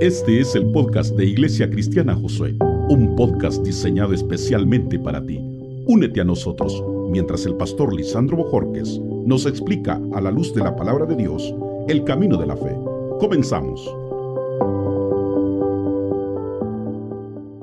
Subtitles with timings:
[0.00, 2.56] Este es el podcast de Iglesia Cristiana Josué,
[2.88, 5.38] un podcast diseñado especialmente para ti.
[5.86, 10.74] Únete a nosotros mientras el pastor Lisandro Bojorques nos explica a la luz de la
[10.74, 11.54] palabra de Dios
[11.86, 12.76] el camino de la fe.
[13.20, 13.80] Comenzamos.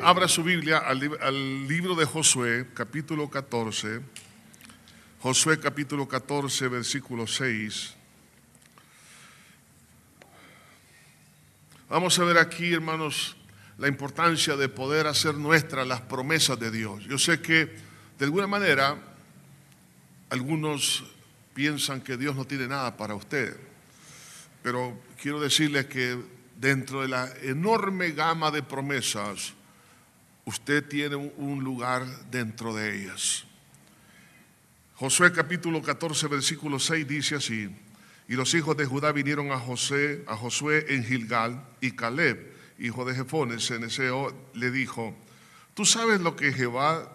[0.01, 3.99] Abra su Biblia al, libro de Josué, capítulo 14.
[5.19, 8.00] Josué capítulo 14, versículo 6.
[11.91, 13.35] Vamos a ver aquí, hermanos,
[13.77, 17.03] la importancia de poder hacer nuestras las promesas de Dios.
[17.03, 17.65] Yo sé que
[18.17, 18.95] de alguna manera
[20.29, 21.03] algunos
[21.53, 23.57] piensan que Dios no tiene nada para usted,
[24.63, 26.17] pero quiero decirles que
[26.55, 29.51] dentro de la enorme gama de promesas,
[30.45, 33.43] usted tiene un lugar dentro de ellas.
[34.95, 37.69] Josué capítulo 14, versículo 6 dice así,
[38.31, 43.03] y los hijos de Judá vinieron a José, a Josué en Gilgal, y Caleb, hijo
[43.03, 45.13] de Jefones, Ceneseo, le dijo:
[45.73, 47.11] Tú sabes lo que Jehová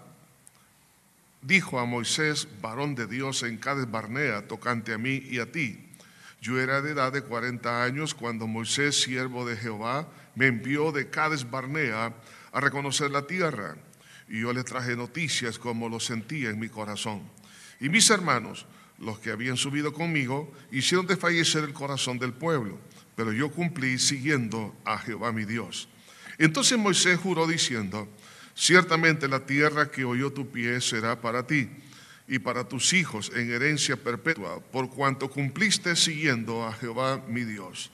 [1.41, 5.89] dijo a Moisés, varón de Dios, en Cades Barnea, tocante a mí y a ti.
[6.43, 11.09] Yo era de edad de 40 años cuando Moisés, siervo de Jehová, me envió de
[11.09, 12.13] Cades Barnea
[12.53, 13.75] a reconocer la tierra.
[14.29, 17.23] Y yo le traje noticias como lo sentía en mi corazón.
[17.81, 18.67] Y mis hermanos,
[18.99, 22.79] los que habían subido conmigo, hicieron desfallecer el corazón del pueblo,
[23.15, 25.89] pero yo cumplí siguiendo a Jehová mi Dios.
[26.39, 28.09] Entonces Moisés juró diciendo,
[28.55, 31.69] ciertamente la tierra que oyó tu pie será para ti
[32.29, 37.91] y para tus hijos en herencia perpetua, por cuanto cumpliste siguiendo a Jehová mi Dios.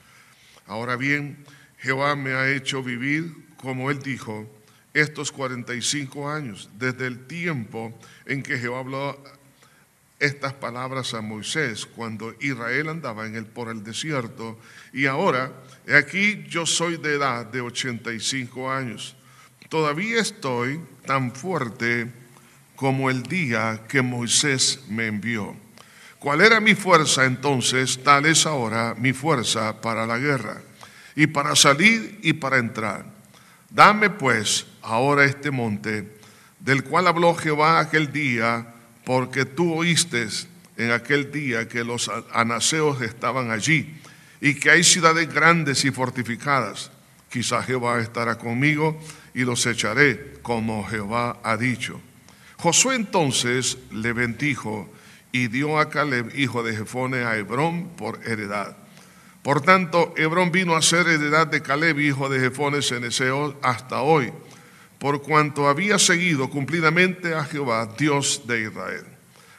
[0.65, 1.45] Ahora bien,
[1.77, 4.49] Jehová me ha hecho vivir, como él dijo,
[4.93, 9.23] estos 45 años, desde el tiempo en que Jehová habló
[10.23, 14.57] estas palabras a Moisés cuando Israel andaba en el, por el desierto.
[14.93, 15.51] Y ahora,
[15.93, 19.17] aquí yo soy de edad de 85 años.
[19.67, 22.09] Todavía estoy tan fuerte
[22.77, 25.57] como el día que Moisés me envió.
[26.19, 28.01] ¿Cuál era mi fuerza entonces?
[28.01, 30.61] Tal es ahora mi fuerza para la guerra
[31.17, 33.05] y para salir y para entrar.
[33.69, 36.17] Dame pues ahora este monte
[36.61, 38.72] del cual habló Jehová aquel día
[39.05, 40.27] porque tú oíste
[40.77, 43.95] en aquel día que los anaseos estaban allí
[44.41, 46.91] y que hay ciudades grandes y fortificadas.
[47.29, 48.99] Quizá Jehová estará conmigo
[49.33, 51.99] y los echaré, como Jehová ha dicho.
[52.57, 54.89] Josué entonces le bendijo
[55.31, 58.77] y dio a Caleb, hijo de Jefone, a Hebrón por heredad.
[59.41, 64.31] Por tanto, Hebrón vino a ser heredad de Caleb, hijo de Jefone, Ceneseo, hasta hoy
[65.03, 69.05] por cuanto había seguido cumplidamente a Jehová, Dios de Israel.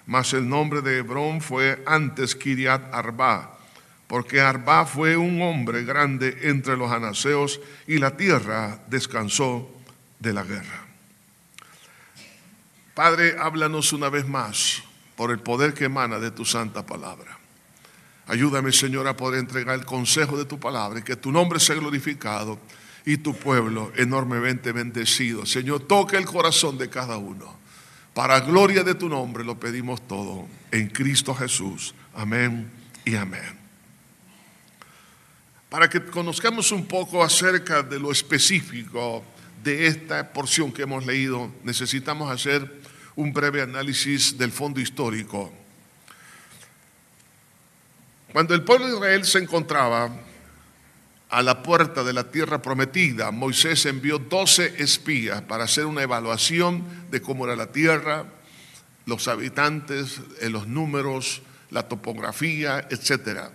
[0.06, 3.58] Mas el nombre de Hebrón fue antes Kiriat Arba,
[4.06, 9.70] porque Arba fue un hombre grande entre los anaseos y la tierra descansó
[10.18, 10.86] de la guerra.
[12.94, 14.82] Padre, háblanos una vez más
[15.14, 17.38] por el poder que emana de tu santa palabra.
[18.28, 21.76] Ayúdame, Señor, a poder entregar el consejo de tu palabra y que tu nombre sea
[21.76, 22.58] glorificado
[23.06, 25.44] y tu pueblo enormemente bendecido.
[25.46, 27.58] Señor, toque el corazón de cada uno.
[28.14, 31.94] Para gloria de tu nombre lo pedimos todo en Cristo Jesús.
[32.14, 32.70] Amén
[33.04, 33.58] y amén.
[35.68, 39.24] Para que conozcamos un poco acerca de lo específico
[39.62, 42.80] de esta porción que hemos leído, necesitamos hacer
[43.16, 45.52] un breve análisis del fondo histórico.
[48.32, 50.10] Cuando el pueblo de Israel se encontraba
[51.34, 56.84] a la puerta de la tierra prometida, Moisés envió 12 espías para hacer una evaluación
[57.10, 58.26] de cómo era la tierra,
[59.04, 63.50] los habitantes, eh, los números, la topografía, etc.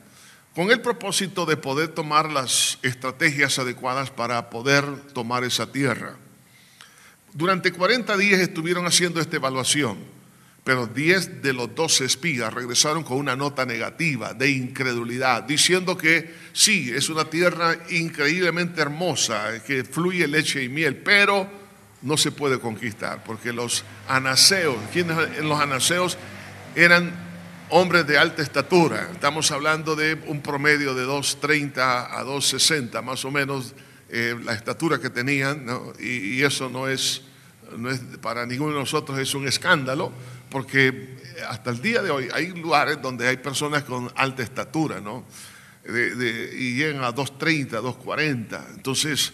[0.53, 6.17] Con el propósito de poder tomar las estrategias adecuadas para poder tomar esa tierra.
[7.31, 10.18] Durante 40 días estuvieron haciendo esta evaluación
[10.69, 16.31] pero 10 de los 12 espías regresaron con una nota negativa de incredulidad, diciendo que
[16.53, 21.49] sí, es una tierra increíblemente hermosa, que fluye leche y miel, pero
[22.03, 26.19] no se puede conquistar, porque los anaseos, quienes los anaseos
[26.75, 27.13] eran
[27.69, 31.79] hombres de alta estatura, estamos hablando de un promedio de 2,30
[32.11, 33.73] a 2,60 más o menos
[34.09, 35.65] eh, la estatura que tenían,
[35.99, 37.23] y, eso no es,
[37.77, 40.11] no es, para ninguno de nosotros es un escándalo,
[40.49, 41.17] porque
[41.47, 45.25] hasta el día de hoy hay lugares donde hay personas con alta estatura, ¿no?
[45.87, 48.65] y llegan a 2.30, 2.40.
[48.75, 49.33] Entonces,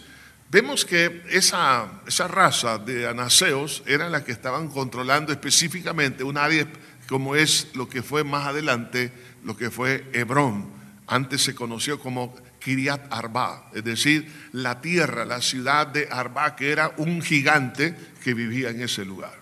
[0.50, 6.66] vemos que esa, esa raza de anaseos era la que estaban controlando específicamente un área
[7.08, 9.12] como es lo que fue más adelante,
[9.44, 10.70] lo que fue Hebrón.
[11.06, 12.34] Antes se conoció como
[12.66, 18.34] Kiriat Arba, es decir, la tierra, la ciudad de Arba, que era un gigante que
[18.34, 19.34] vivía en ese lugar.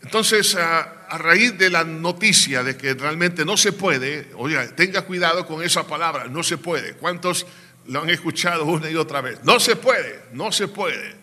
[0.00, 5.46] Entonces, a, raíz de la noticia de que realmente no se puede, oiga, tenga cuidado
[5.46, 6.94] con esa palabra, no se puede.
[6.94, 7.46] ¿Cuántos
[7.86, 9.44] lo han escuchado una y otra vez?
[9.44, 11.14] No se puede, no se puede.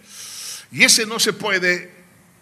[0.72, 1.90] Y ese no se puede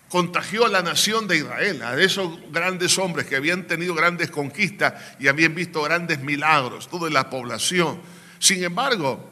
[0.10, 4.94] contagió a la nación de Israel, a esos grandes hombres que habían tenido grandes conquistas
[5.20, 8.02] y habían visto grandes milagros, toda la población.
[8.40, 9.30] Sin embargo,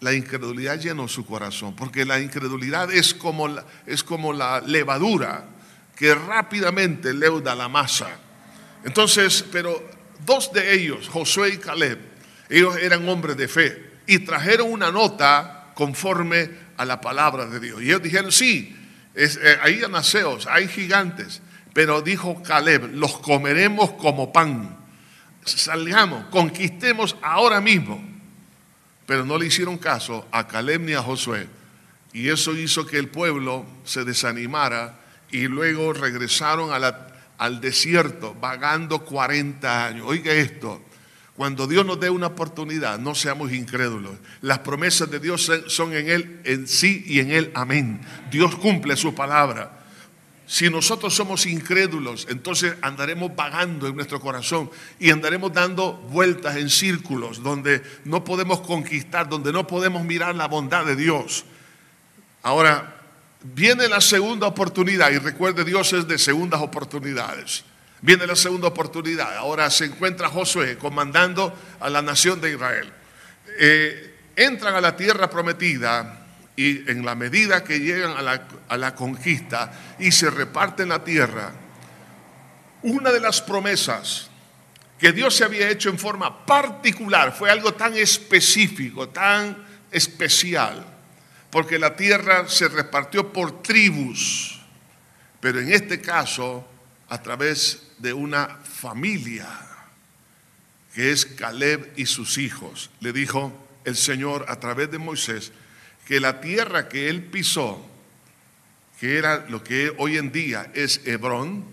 [0.00, 5.44] la incredulidad llenó su corazón, porque la incredulidad es como la, es como la levadura
[5.96, 8.08] que rápidamente leuda la masa.
[8.84, 9.82] Entonces, pero
[10.24, 11.98] dos de ellos, Josué y Caleb,
[12.48, 17.82] ellos eran hombres de fe y trajeron una nota conforme a la palabra de Dios.
[17.82, 18.76] Y ellos dijeron, sí,
[19.14, 21.42] eh, hay anaseos, hay gigantes,
[21.72, 24.78] pero dijo Caleb, los comeremos como pan.
[25.44, 28.17] Salgamos, conquistemos ahora mismo.
[29.08, 31.46] Pero no le hicieron caso a Caleb ni a Josué.
[32.12, 35.00] Y eso hizo que el pueblo se desanimara
[35.30, 36.68] y luego regresaron
[37.38, 40.04] al desierto, vagando 40 años.
[40.06, 40.82] Oiga esto,
[41.34, 44.12] cuando Dios nos dé una oportunidad, no seamos incrédulos.
[44.42, 48.02] Las promesas de Dios son en Él, en sí y en Él, amén.
[48.30, 49.77] Dios cumple su palabra.
[50.48, 56.70] Si nosotros somos incrédulos, entonces andaremos vagando en nuestro corazón y andaremos dando vueltas en
[56.70, 61.44] círculos donde no podemos conquistar, donde no podemos mirar la bondad de Dios.
[62.42, 62.96] Ahora,
[63.42, 67.62] viene la segunda oportunidad y recuerde, Dios es de segundas oportunidades.
[68.00, 69.36] Viene la segunda oportunidad.
[69.36, 72.90] Ahora se encuentra Josué comandando a la nación de Israel.
[73.58, 76.17] Eh, entran a la tierra prometida
[76.58, 79.70] y en la medida que llegan a la, a la conquista
[80.00, 81.52] y se reparten la tierra,
[82.82, 84.28] una de las promesas
[84.98, 89.56] que Dios se había hecho en forma particular fue algo tan específico, tan
[89.92, 90.84] especial,
[91.48, 94.60] porque la tierra se repartió por tribus,
[95.38, 96.68] pero en este caso
[97.08, 99.48] a través de una familia,
[100.92, 102.90] que es Caleb y sus hijos.
[102.98, 103.52] Le dijo
[103.84, 105.52] el Señor a través de Moisés
[106.08, 107.86] que la tierra que él pisó,
[108.98, 111.66] que era lo que hoy en día es Hebrón,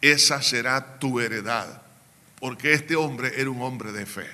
[0.00, 1.82] esa será tu heredad.
[2.38, 4.28] Porque este hombre era un hombre de fe.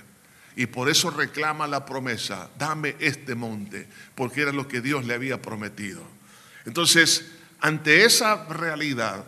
[0.56, 5.14] Y por eso reclama la promesa, dame este monte, porque era lo que Dios le
[5.14, 6.02] había prometido.
[6.66, 7.26] Entonces,
[7.60, 9.24] ante esa realidad,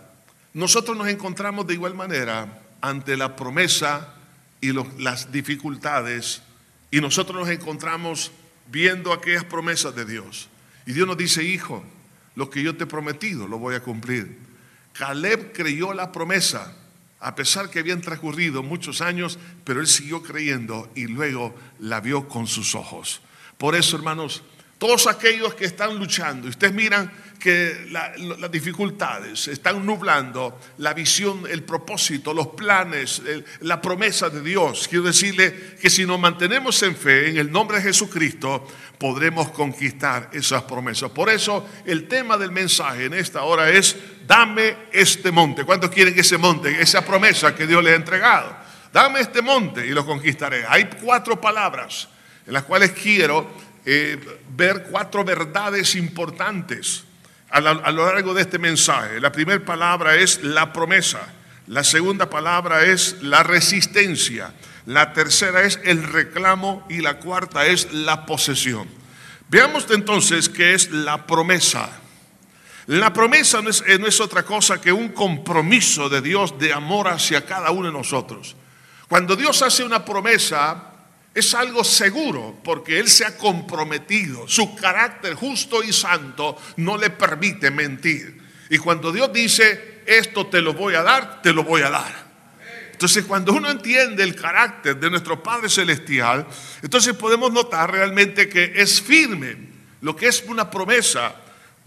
[0.52, 4.14] nosotros nos encontramos de igual manera ante la promesa
[4.60, 6.42] y las dificultades
[6.90, 8.30] y nosotros nos encontramos
[8.70, 10.48] viendo aquellas promesas de Dios.
[10.86, 11.84] Y Dios nos dice, hijo,
[12.34, 14.38] lo que yo te he prometido lo voy a cumplir.
[14.92, 16.76] Caleb creyó la promesa,
[17.20, 22.28] a pesar que habían transcurrido muchos años, pero él siguió creyendo y luego la vio
[22.28, 23.20] con sus ojos.
[23.58, 24.42] Por eso, hermanos,
[24.78, 31.44] todos aquellos que están luchando, y ustedes miran que las dificultades están nublando la visión,
[31.48, 33.22] el propósito, los planes,
[33.60, 34.88] la promesa de Dios.
[34.88, 38.66] Quiero decirle que si nos mantenemos en fe, en el nombre de Jesucristo,
[38.98, 41.10] podremos conquistar esas promesas.
[41.10, 43.96] Por eso el tema del mensaje en esta hora es,
[44.26, 45.64] dame este monte.
[45.64, 46.80] ¿Cuántos quieren ese monte?
[46.80, 48.56] Esa promesa que Dios le ha entregado.
[48.92, 50.64] Dame este monte y lo conquistaré.
[50.68, 52.08] Hay cuatro palabras
[52.46, 54.18] en las cuales quiero eh,
[54.54, 57.04] ver cuatro verdades importantes
[57.48, 59.18] a, lo largo de este mensaje.
[59.18, 61.20] La primera palabra es la promesa,
[61.68, 64.52] la segunda palabra es la resistencia,
[64.84, 68.86] la tercera es el reclamo y la cuarta es la posesión.
[69.48, 71.88] Veamos entonces qué es la promesa.
[72.88, 77.08] La promesa no es, no es, otra cosa que un compromiso de Dios de amor
[77.08, 78.54] hacia cada uno de nosotros.
[79.08, 80.87] Cuando Dios hace una promesa,
[81.38, 84.46] es algo seguro porque Él se ha comprometido.
[84.48, 88.42] Su carácter justo y santo no le permite mentir.
[88.70, 92.28] Y cuando Dios dice, esto te lo voy a dar, te lo voy a dar.
[92.92, 96.46] Entonces, cuando uno entiende el carácter de nuestro Padre Celestial,
[96.82, 99.56] entonces podemos notar realmente que es firme
[100.00, 101.34] lo que es una promesa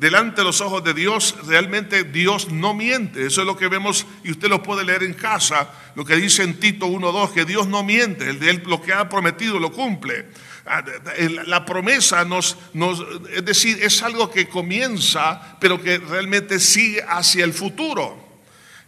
[0.01, 3.27] delante de los ojos de Dios, realmente Dios no miente.
[3.27, 6.41] Eso es lo que vemos y usted lo puede leer en casa, lo que dice
[6.41, 10.25] en Tito 1.2, que Dios no miente, él, lo que ha prometido lo cumple.
[10.65, 10.83] Ah,
[11.45, 12.57] la promesa nos,
[13.31, 18.27] es decir, es algo que comienza, pero que realmente sigue hacia el futuro.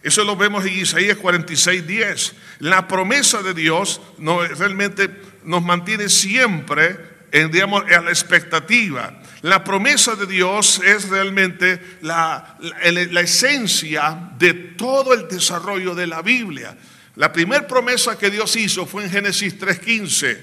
[0.02, 2.32] Eso lo vemos en Isaías 46.10.
[2.58, 5.10] La promesa de Dios realmente
[5.44, 6.98] nos mantiene siempre
[7.32, 9.20] a la expectativa.
[9.44, 12.56] La promesa de Dios es realmente la,
[13.20, 16.74] esencia de todo el desarrollo de la Biblia.
[17.16, 20.38] La primera promesa que Dios hizo fue en Génesis 3.15.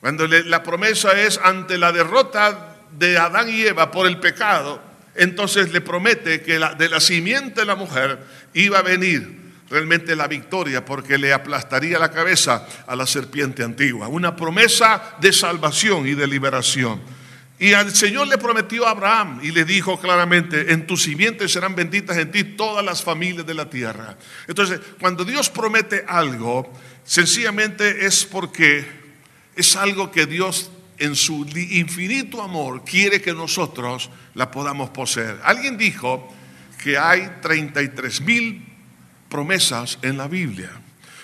[0.00, 4.82] Cuando la promesa es ante la derrota de Adán y Eva por el pecado,
[5.14, 8.18] entonces le promete que de la simiente de la mujer
[8.52, 14.08] iba a venir realmente la victoria porque le aplastaría la cabeza a la serpiente antigua.
[14.08, 17.21] Una promesa de salvación y de liberación.
[17.62, 21.76] Y al Señor le prometió a Abraham y le dijo claramente, en tu simiente serán
[21.76, 24.18] benditas en ti todas las familias de la tierra.
[24.48, 26.72] Entonces, cuando Dios promete algo,
[27.04, 28.84] sencillamente es porque
[29.54, 35.38] es algo que Dios en su infinito amor quiere que nosotros la podamos poseer.
[35.44, 36.34] Alguien dijo
[36.82, 38.66] que hay 33 mil
[39.28, 40.72] promesas en la Biblia.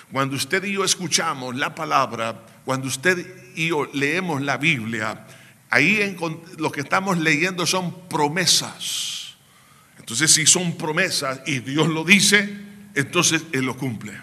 [0.09, 5.25] Cuando usted y yo escuchamos la palabra, cuando usted y yo leemos la Biblia,
[5.69, 6.17] ahí
[6.57, 9.35] lo que estamos leyendo son promesas.
[9.97, 12.49] Entonces, si son promesas y Dios lo dice,
[12.95, 14.13] entonces Él lo cumple.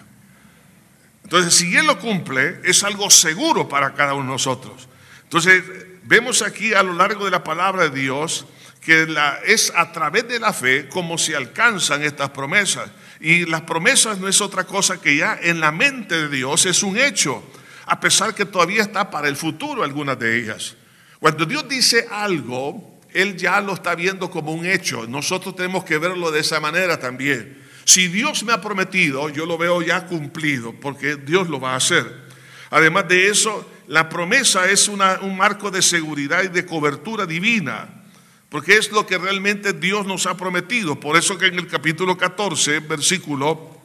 [1.23, 4.87] Entonces, si Él lo cumple, es algo seguro para cada uno de nosotros.
[5.23, 5.63] Entonces,
[6.03, 8.45] vemos aquí a lo largo de la palabra de Dios
[8.87, 9.05] que
[9.45, 12.89] es a través de la fe como se alcanzan estas promesas.
[13.19, 16.83] Y las promesas no es otra cosa que ya en la mente de Dios es
[16.83, 17.43] un hecho,
[17.85, 20.77] a pesar que todavía está para el futuro algunas de ellas.
[21.19, 25.07] Cuando Dios dice algo, Él ya lo está viendo como un hecho.
[25.07, 27.65] Nosotros tenemos que verlo de esa manera también.
[27.85, 31.77] Si Dios me ha prometido, yo lo veo ya cumplido, porque Dios lo va a
[31.77, 32.27] hacer.
[32.69, 38.03] Además de eso, la promesa es un marco de seguridad y de cobertura divina.
[38.49, 40.99] Porque es lo que realmente Dios nos ha prometido.
[40.99, 43.77] Por eso que en el capítulo 14, versículo,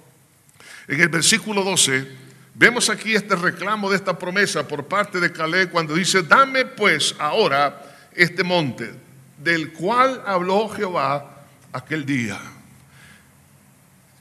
[0.88, 2.21] en el versículo 12,
[2.54, 7.14] vemos aquí este reclamo de esta promesa por parte de Caleb cuando dice, dame pues
[7.18, 7.82] ahora
[8.14, 8.94] este monte
[9.38, 12.38] del cual habló Jehová aquel día.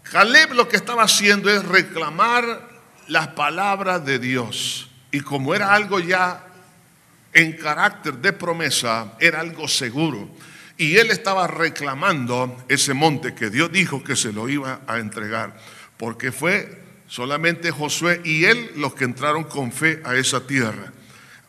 [0.03, 2.69] Caleb lo que estaba haciendo es reclamar
[3.07, 4.89] las palabras de Dios.
[5.11, 6.45] Y como era algo ya
[7.33, 10.29] en carácter de promesa era algo seguro.
[10.77, 15.55] Y él estaba reclamando ese monte que Dios dijo que se lo iba a entregar,
[15.97, 16.81] porque fue
[17.11, 20.93] solamente Josué y él los que entraron con fe a esa tierra.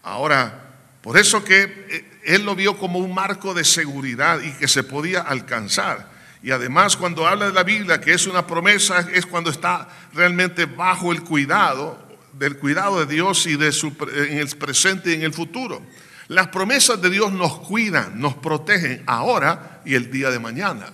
[0.02, 0.60] Ahora,
[1.00, 4.82] por eso que eh, él lo vio como un marco de seguridad y que se
[4.82, 6.10] podía alcanzar.
[6.42, 10.66] Y además cuando habla de la Biblia que es una promesa, es cuando está realmente
[10.66, 11.96] bajo el cuidado
[12.32, 15.80] del cuidado de Dios y de su, en el presente y en el futuro.
[16.26, 20.86] Las promesas de Dios nos cuidan, nos protegen ahora y el día de mañana.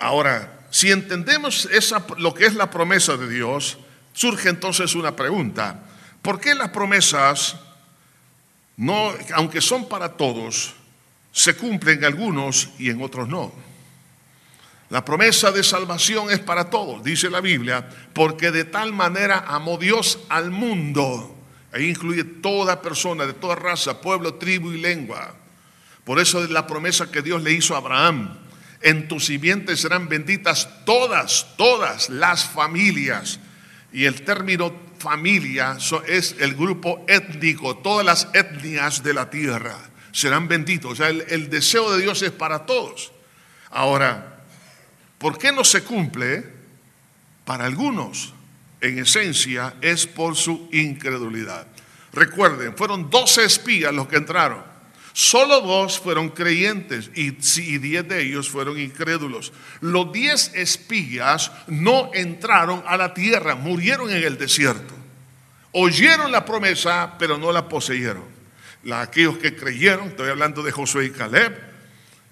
[0.00, 3.78] Ahora, si entendemos esa, lo que es la promesa de Dios,
[4.12, 5.84] surge entonces una pregunta.
[6.20, 7.54] ¿Por qué las promesas,
[8.76, 10.74] no, aunque son para todos,
[11.30, 13.52] se cumplen en algunos y en otros no?
[14.90, 19.78] La promesa de salvación es para todos, dice la Biblia, porque de tal manera amó
[19.78, 21.36] Dios al mundo.
[21.72, 25.36] Ahí incluye toda persona, de toda raza, pueblo, tribu y lengua.
[26.02, 28.43] Por eso es la promesa que Dios le hizo a Abraham.
[28.84, 33.40] En tus simientes serán benditas todas, todas las familias.
[33.92, 35.76] Y el término familia
[36.06, 39.76] es el grupo étnico, todas las etnias de la tierra
[40.12, 40.92] serán benditos.
[40.92, 43.10] O sea, el, el deseo de Dios es para todos.
[43.70, 44.34] Ahora,
[45.24, 46.44] ¿Por qué no se cumple?
[47.46, 48.34] Para algunos,
[48.82, 51.66] en esencia, es por su incredulidad.
[52.12, 54.62] Recuerden, fueron 12 espías los que entraron.
[55.16, 57.30] Solo dos fueron creyentes y
[57.78, 59.52] diez de ellos fueron incrédulos.
[59.80, 64.92] Los diez espías no entraron a la tierra, murieron en el desierto.
[65.70, 68.24] Oyeron la promesa, pero no la poseyeron.
[68.92, 71.62] aquellos que creyeron, estoy hablando de Josué y Caleb,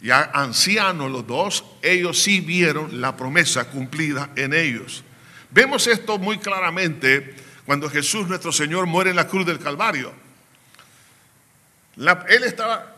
[0.01, 5.05] ya ancianos los dos, ellos sí vieron la promesa cumplida en ellos.
[5.51, 10.22] Vemos esto muy claramente cuando Jesús nuestro Señor muere en la cruz del Calvario.
[11.97, 12.97] Él estaba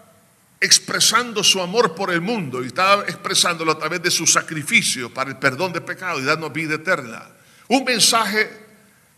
[0.60, 5.30] expresando su amor por el mundo y estaba expresándolo a través de su sacrificio para
[5.30, 7.26] el perdón de pecado y darnos vida eterna.
[7.68, 8.50] Un mensaje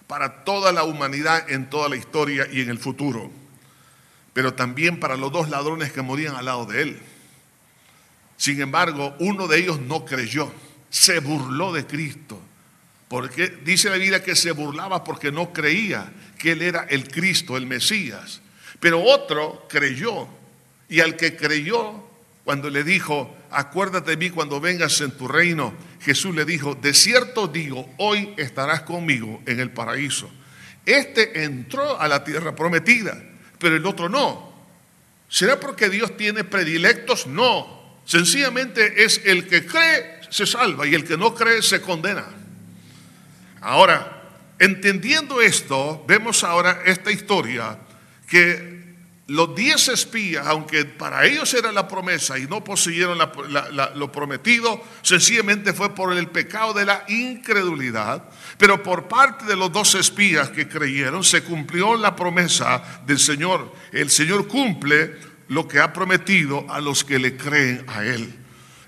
[0.06, 3.30] para toda la humanidad en toda la historia y en el futuro,
[4.32, 7.00] pero también para los dos ladrones que morían al lado de él.
[8.36, 10.52] Sin embargo, uno de ellos no creyó,
[10.90, 12.40] se burló de Cristo.
[13.08, 17.56] Porque dice la Biblia que se burlaba porque no creía que Él era el Cristo,
[17.56, 18.40] el Mesías.
[18.80, 20.28] Pero otro creyó.
[20.88, 22.04] Y al que creyó,
[22.44, 26.94] cuando le dijo, acuérdate de mí cuando vengas en tu reino, Jesús le dijo, de
[26.94, 30.30] cierto digo, hoy estarás conmigo en el paraíso.
[30.84, 33.20] Este entró a la tierra prometida,
[33.58, 34.54] pero el otro no.
[35.28, 37.26] ¿Será porque Dios tiene predilectos?
[37.26, 37.98] No.
[38.04, 42.26] Sencillamente es el que cree se salva y el que no cree se condena.
[43.60, 44.22] Ahora,
[44.58, 47.78] entendiendo esto, vemos ahora esta historia
[48.26, 48.76] que
[49.28, 55.72] los diez espías, aunque para ellos era la promesa y no poseyeron lo prometido, sencillamente
[55.72, 58.28] fue por el pecado de la incredulidad.
[58.56, 63.72] Pero por parte de los dos espías que creyeron, se cumplió la promesa del Señor.
[63.90, 65.16] El Señor cumple
[65.48, 68.32] lo que ha prometido a los que le creen a Él.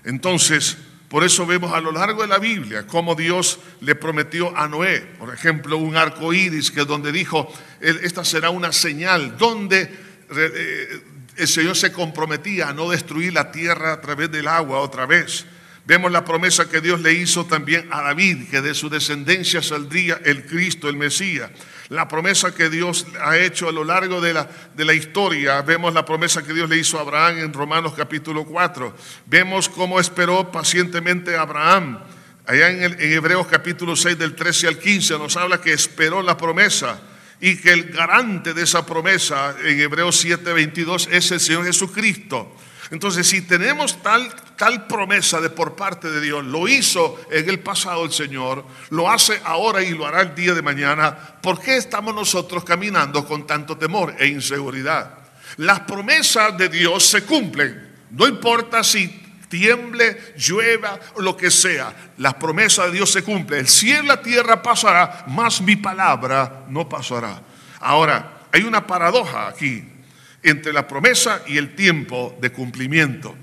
[0.05, 0.77] Entonces,
[1.09, 5.01] por eso vemos a lo largo de la Biblia cómo Dios le prometió a Noé,
[5.17, 7.51] por ejemplo, un arco iris, que es donde dijo,
[7.81, 9.91] esta será una señal, donde
[10.35, 11.01] eh,
[11.35, 15.45] el Señor se comprometía a no destruir la tierra a través del agua otra vez.
[15.87, 20.21] Vemos la promesa que Dios le hizo también a David, que de su descendencia saldría
[20.23, 21.49] el Cristo, el Mesías.
[21.89, 25.61] La promesa que Dios ha hecho a lo largo de la, de la historia.
[25.63, 28.95] Vemos la promesa que Dios le hizo a Abraham en Romanos capítulo 4.
[29.25, 31.99] Vemos cómo esperó pacientemente a Abraham.
[32.45, 36.37] Allá en, en Hebreos capítulo 6 del 13 al 15 nos habla que esperó la
[36.37, 36.99] promesa
[37.41, 42.55] y que el garante de esa promesa en Hebreos 7:22 es el Señor Jesucristo.
[42.91, 47.59] Entonces, si tenemos tal, tal promesa de por parte de Dios, lo hizo en el
[47.59, 51.77] pasado el Señor, lo hace ahora y lo hará el día de mañana, ¿por qué
[51.77, 55.19] estamos nosotros caminando con tanto temor e inseguridad?
[55.57, 59.07] Las promesas de Dios se cumplen, no importa si
[59.49, 63.61] tiemble, llueva lo que sea, las promesas de Dios se cumplen.
[63.61, 67.41] El cielo y la tierra pasará, mas mi palabra no pasará.
[67.81, 69.98] Ahora, hay una paradoja aquí
[70.43, 73.35] entre la promesa y el tiempo de cumplimiento.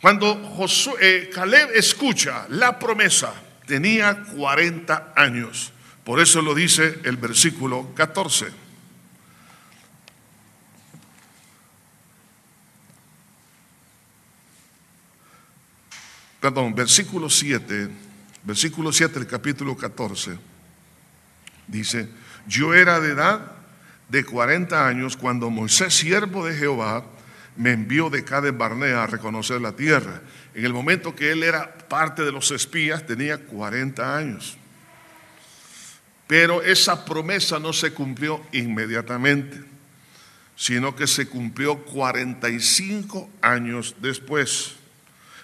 [0.00, 3.34] Cuando Josué, eh, Caleb escucha la promesa,
[3.66, 5.72] tenía 40 años.
[6.04, 8.46] Por eso lo dice el versículo 14.
[16.40, 17.90] Perdón, versículo 7,
[18.44, 20.38] versículo 7 del capítulo 14.
[21.66, 22.08] Dice,
[22.46, 23.57] yo era de edad
[24.08, 27.04] de 40 años cuando Moisés, siervo de Jehová,
[27.56, 30.22] me envió de Cades Barnea a reconocer la tierra.
[30.54, 34.56] En el momento que él era parte de los espías, tenía 40 años.
[36.26, 39.60] Pero esa promesa no se cumplió inmediatamente,
[40.56, 44.76] sino que se cumplió 45 años después.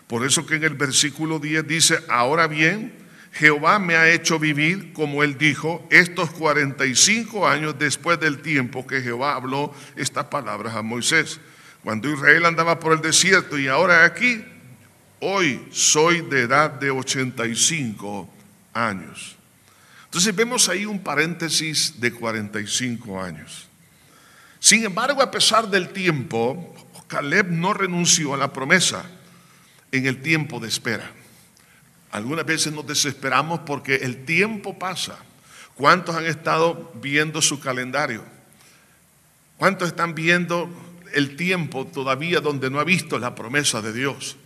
[0.07, 3.04] Por eso que en el versículo 10 dice, ahora bien,
[3.35, 9.03] Jehová me ha hecho vivir, como él dijo, estos 45 años después del tiempo que
[9.03, 11.41] Jehová habló estas palabras a Moisés.
[11.83, 14.45] Cuando Israel andaba por el desierto y ahora aquí,
[15.19, 18.31] hoy soy de edad de 85
[18.73, 19.37] años.
[20.05, 23.67] Entonces vemos ahí un paréntesis de 45 años.
[24.61, 26.73] Sin embargo, a pesar del tiempo,
[27.09, 29.05] Caleb no renunció a la promesa
[29.91, 31.11] en el tiempo de espera.
[32.15, 35.19] Algunas veces nos desesperamos porque el tiempo pasa.
[35.75, 38.23] ¿Cuántos han estado viendo su calendario?
[39.57, 40.71] ¿Cuántos están viendo
[41.13, 44.37] el tiempo todavía donde no ha visto la promesa de Dios?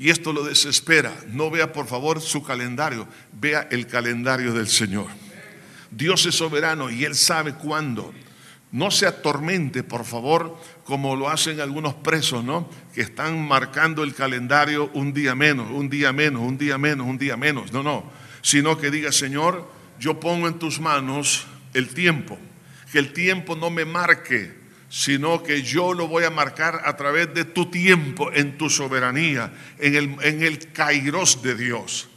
[0.00, 1.14] Y esto lo desespera.
[1.28, 5.06] No vea por favor su calendario, vea el calendario del Señor.
[5.92, 8.12] Dios es soberano y Él sabe cuándo.
[8.72, 12.68] No se atormente, por favor, como lo hacen algunos presos, ¿no?
[12.94, 17.18] Que están marcando el calendario un día menos, un día menos, un día menos, un
[17.18, 17.72] día menos.
[17.72, 18.10] No, no.
[18.42, 22.38] Sino que diga, Señor, yo pongo en tus manos el tiempo.
[22.90, 24.54] Que el tiempo no me marque,
[24.88, 29.52] sino que yo lo voy a marcar a través de tu tiempo, en tu soberanía,
[29.78, 32.08] en el, en el kairos de Dios.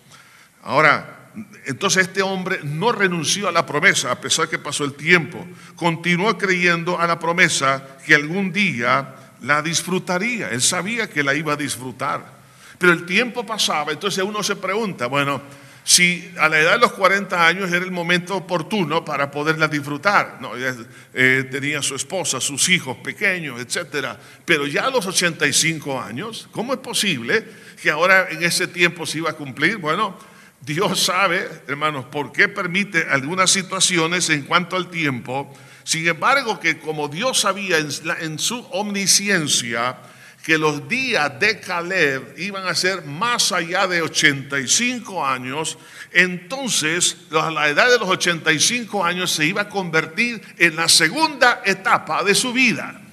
[0.63, 1.24] Ahora,
[1.65, 5.45] entonces este hombre no renunció a la promesa a pesar que pasó el tiempo.
[5.75, 10.49] Continuó creyendo a la promesa que algún día la disfrutaría.
[10.49, 12.35] Él sabía que la iba a disfrutar.
[12.77, 15.41] Pero el tiempo pasaba, entonces uno se pregunta, bueno,
[15.87, 20.39] si a la edad de los 40 años era el momento oportuno para poderla disfrutar.
[20.41, 24.07] No, eh, tenía su esposa, sus hijos pequeños, etc.
[24.43, 27.45] Pero ya a los 85 años, ¿cómo es posible
[27.79, 29.77] que ahora en ese tiempo se iba a cumplir?
[29.77, 30.17] Bueno,
[30.65, 35.53] Dios sabe, hermanos, por qué permite algunas situaciones en cuanto al tiempo.
[35.83, 39.97] Sin embargo, que como Dios sabía en, su omnisciencia
[40.43, 45.77] que los días de Caleb iban a ser más allá de 85 años,
[46.11, 52.23] entonces la edad de los 85 años se iba a convertir en la segunda etapa
[52.23, 53.04] de su vida.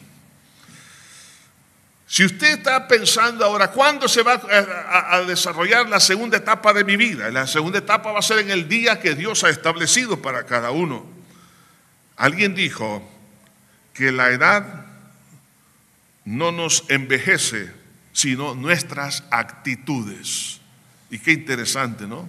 [2.13, 6.95] Si usted está pensando ahora, ¿cuándo se va a, desarrollar la segunda etapa de mi
[6.95, 7.31] vida?
[7.31, 10.73] La segunda etapa va a ser en el día que Dios ha establecido para cada
[10.73, 11.07] uno.
[12.17, 13.03] Alguien dijo
[13.95, 14.85] que la edad
[16.27, 17.73] no nos envejece,
[18.13, 20.61] sino nuestras actitudes.
[21.09, 22.29] Y qué interesante, ¿no?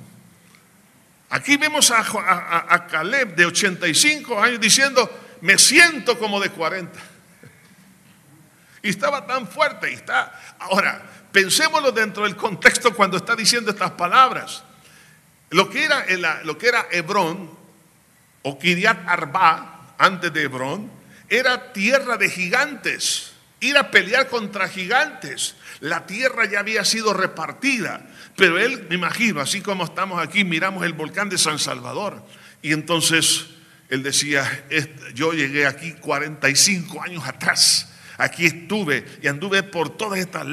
[1.29, 7.12] Aquí vemos a, Caleb de 85 años diciendo, me siento como de 40.
[8.83, 10.39] Y estaba tan fuerte y está.
[10.59, 14.63] Ahora, pensémoslo dentro del contexto cuando está diciendo estas palabras.
[15.51, 16.05] Lo que era,
[16.43, 17.49] lo que era Hebrón
[18.41, 20.91] o Kiriat Arba, antes de Hebrón,
[21.29, 23.31] era tierra de gigantes.
[23.61, 25.55] Ir a pelear contra gigantes.
[25.79, 28.05] La tierra ya había sido repartida.
[28.35, 32.21] Pero él, me imagino, así como estamos aquí, miramos el volcán de San Salvador.
[32.61, 33.45] Y entonces
[33.87, 34.65] él decía,
[35.13, 37.92] yo llegué aquí 45 años atrás.
[38.17, 40.45] Aquí estuve y anduve por todos estos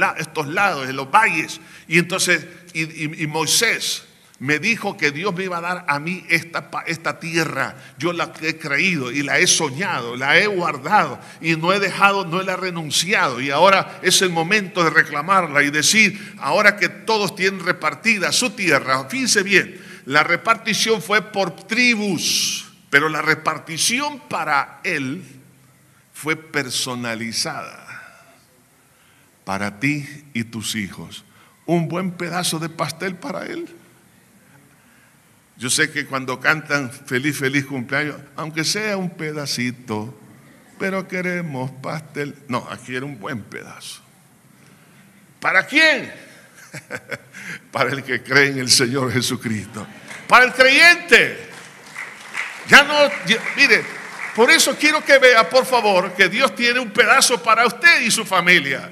[0.48, 1.60] lados, en los valles.
[1.88, 4.04] Y entonces, y, Moisés
[4.38, 7.76] me dijo que Dios me iba a dar a mí esta, esta tierra.
[7.98, 12.24] Yo la he creído y la he soñado, la he guardado y no he dejado,
[12.24, 13.40] no la he renunciado.
[13.40, 18.50] Y ahora es el momento de reclamarla y decir, ahora que todos tienen repartida su
[18.50, 25.39] tierra, fíjense bien, la repartición fue por tribus, pero la repartición para él
[26.20, 27.86] fue personalizada
[29.46, 31.24] para ti y tus hijos.
[31.64, 33.66] Un buen pedazo de pastel para él.
[35.56, 40.14] Yo sé que cuando cantan feliz, feliz cumpleaños, aunque sea un pedacito,
[40.78, 42.36] pero queremos pastel.
[42.48, 44.02] No, aquí era un buen pedazo.
[45.40, 46.12] ¿Para quién?
[47.72, 49.86] para el que cree en el Señor Jesucristo.
[50.28, 51.48] Para el creyente.
[52.68, 52.94] Ya no,
[53.56, 53.99] mire,
[54.40, 58.10] por eso quiero que vea, por favor, que Dios tiene un pedazo para usted y
[58.10, 58.90] su familia.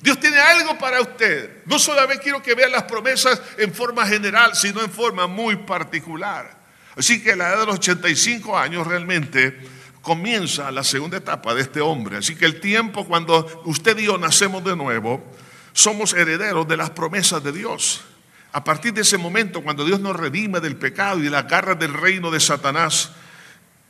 [0.00, 1.64] Dios tiene algo para usted.
[1.66, 6.56] No solamente quiero que vea las promesas en forma general, sino en forma muy particular.
[6.96, 9.58] Así que la edad de los 85 años realmente
[10.00, 12.18] comienza la segunda etapa de este hombre.
[12.18, 15.28] Así que el tiempo cuando usted y yo nacemos de nuevo,
[15.72, 18.04] somos herederos de las promesas de Dios.
[18.52, 21.80] A partir de ese momento, cuando Dios nos redime del pecado y de las garras
[21.80, 23.10] del reino de Satanás,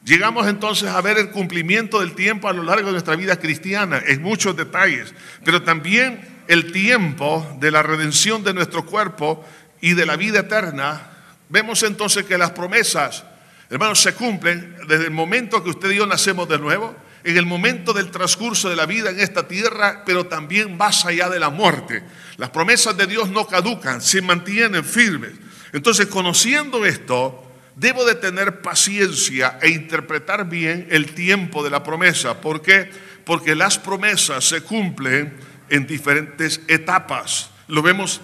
[0.04, 4.02] llegamos entonces a ver el cumplimiento del tiempo a lo largo de nuestra vida cristiana
[4.06, 5.14] en muchos detalles,
[5.44, 9.44] pero también el tiempo de la redención de nuestro cuerpo
[9.80, 11.10] y de la vida eterna.
[11.48, 13.24] Vemos entonces que las promesas,
[13.70, 17.46] hermanos, se cumplen desde el momento que usted y yo nacemos de nuevo en el
[17.46, 21.48] momento del transcurso de la vida en esta tierra, pero también más allá de la
[21.48, 22.02] muerte.
[22.36, 25.32] Las promesas de Dios no caducan, se mantienen firmes.
[25.72, 27.43] Entonces, conociendo esto,
[27.76, 32.40] debo de tener paciencia e interpretar bien el tiempo de la promesa.
[32.40, 32.90] ¿Por qué?
[33.24, 35.34] Porque las promesas se cumplen
[35.68, 37.50] en diferentes etapas.
[37.68, 38.20] Lo vemos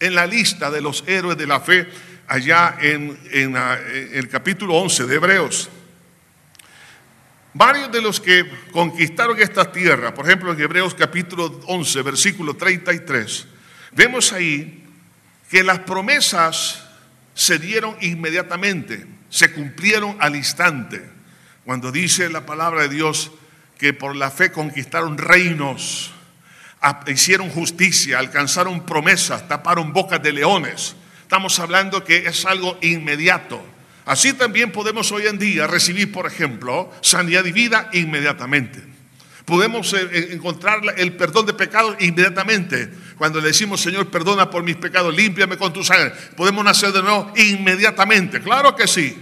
[0.00, 1.88] en la lista de los héroes de la fe
[2.26, 3.56] allá en, en
[4.12, 5.70] el capítulo 11 de Hebreos.
[7.52, 13.46] Varios de los que conquistaron esta tierra, por ejemplo en Hebreos capítulo 11, versículo 33,
[13.92, 14.84] vemos ahí
[15.48, 16.83] que las promesas
[17.34, 21.04] se dieron inmediatamente, se cumplieron al instante.
[21.64, 23.32] Cuando dice la palabra de Dios
[23.78, 26.12] que por la fe conquistaron reinos,
[27.06, 30.94] hicieron justicia, alcanzaron promesas, taparon bocas de leones.
[31.22, 33.64] Estamos hablando que es algo inmediato.
[34.06, 38.93] Así también podemos hoy en día recibir, por ejemplo, sanidad y vida inmediatamente.
[39.44, 42.90] Podemos eh, encontrar el perdón de pecados inmediatamente.
[43.18, 46.12] Cuando le decimos, Señor, perdona por mis pecados, límpiame con tu sangre.
[46.36, 48.40] Podemos nacer de nuevo inmediatamente.
[48.40, 49.16] Claro que sí.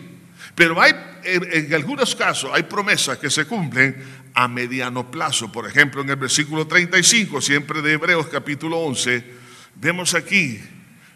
[0.55, 0.93] Pero hay,
[1.25, 3.97] en algunos casos, hay promesas que se cumplen
[4.35, 5.51] a mediano plazo.
[5.51, 9.25] Por ejemplo, en el versículo 35, siempre de Hebreos capítulo 11,
[9.77, 10.61] vemos aquí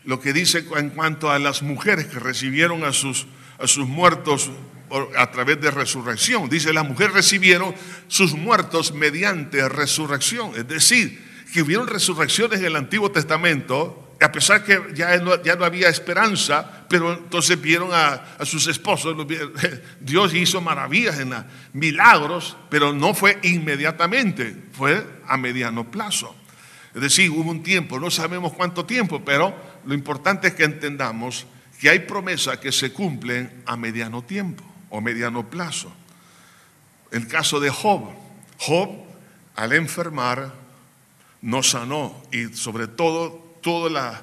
[0.05, 3.27] lo que dice en cuanto a las mujeres que recibieron a sus
[3.59, 4.51] a sus muertos
[5.16, 6.49] a través de resurrección.
[6.49, 7.75] Dice, las mujeres recibieron
[8.09, 10.53] sus muertos mediante resurrección.
[10.57, 15.57] Es decir, que hubieron resurrecciones en el Antiguo Testamento, a pesar que ya no, ya
[15.57, 19.16] no había esperanza, pero entonces vieron a, sus esposos,
[20.01, 21.35] Dios hizo maravillas, en
[21.72, 26.35] milagros, pero no fue inmediatamente, fue a mediano plazo.
[26.94, 31.46] Es decir, hubo un tiempo, no sabemos cuánto tiempo, pero lo importante es que entendamos
[31.79, 35.93] que hay promesas que se cumplen a mediano tiempo o mediano plazo.
[37.11, 38.09] El caso de Job.
[38.59, 38.91] Job,
[39.55, 40.53] al enfermar,
[41.43, 44.23] no sanó y sobre todo toda la,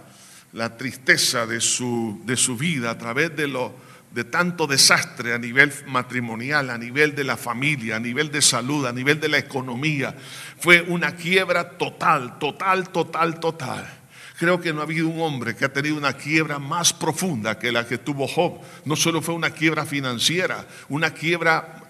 [0.53, 3.73] la tristeza de su, de su, vida a través de, lo,
[4.11, 8.85] de tanto desastre a nivel matrimonial, a nivel de la familia, a nivel de salud,
[8.87, 10.15] a nivel de la economía,
[10.59, 14.02] fue una quiebra total, total, total, total.
[14.37, 17.71] Creo que no ha habido un hombre que ha tenido una quiebra más profunda que
[17.71, 18.59] la que tuvo Job.
[18.85, 21.83] No solo fue una quiebra financiera, una quiebra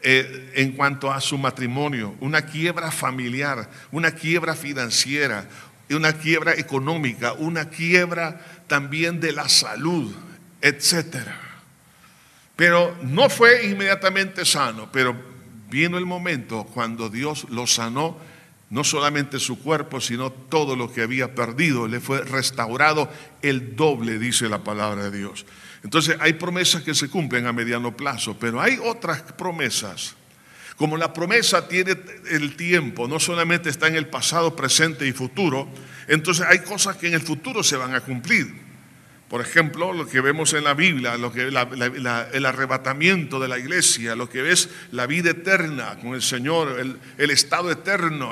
[0.00, 5.48] eh, en cuanto a su matrimonio, una quiebra familiar, una quiebra financiera,
[5.90, 10.14] una quiebra económica, una quiebra también de la salud,
[10.60, 11.16] etc.
[12.54, 15.16] Pero no fue inmediatamente sano, pero
[15.70, 18.16] vino el momento cuando Dios lo sanó,
[18.70, 23.10] no solamente su cuerpo, sino todo lo que había perdido, le fue restaurado
[23.42, 25.46] el doble, dice la palabra de Dios.
[25.82, 30.16] Entonces hay promesas que se cumplen a mediano plazo, pero hay otras promesas.
[30.76, 31.96] Como la promesa tiene
[32.30, 35.68] el tiempo, no solamente está en el pasado, presente y futuro,
[36.08, 38.63] entonces hay cosas que en el futuro se van a cumplir.
[39.34, 44.14] Por ejemplo, lo que vemos en la Biblia, lo que, el arrebatamiento de la iglesia,
[44.14, 48.30] lo que es la vida eterna con el Señor, el, el estado eterno,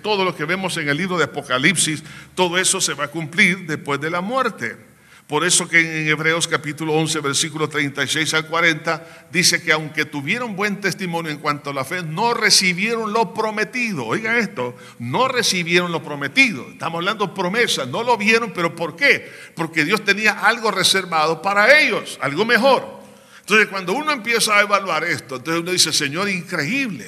[0.00, 2.02] todo lo que vemos en el libro de Apocalipsis,
[2.34, 4.87] todo eso se va a cumplir después de la muerte.
[5.28, 10.56] Por eso que en Hebreos capítulo 11, versículo 36 al 40, dice que aunque tuvieron
[10.56, 14.06] buen testimonio en cuanto a la fe, no recibieron lo prometido.
[14.06, 16.66] Oiga esto, no recibieron lo prometido.
[16.70, 19.30] Estamos hablando promesas, no lo vieron, pero ¿por qué?
[19.54, 22.98] Porque Dios tenía algo reservado para ellos, algo mejor.
[23.40, 27.06] Entonces cuando uno empieza a evaluar esto, entonces uno dice, Señor, increíble.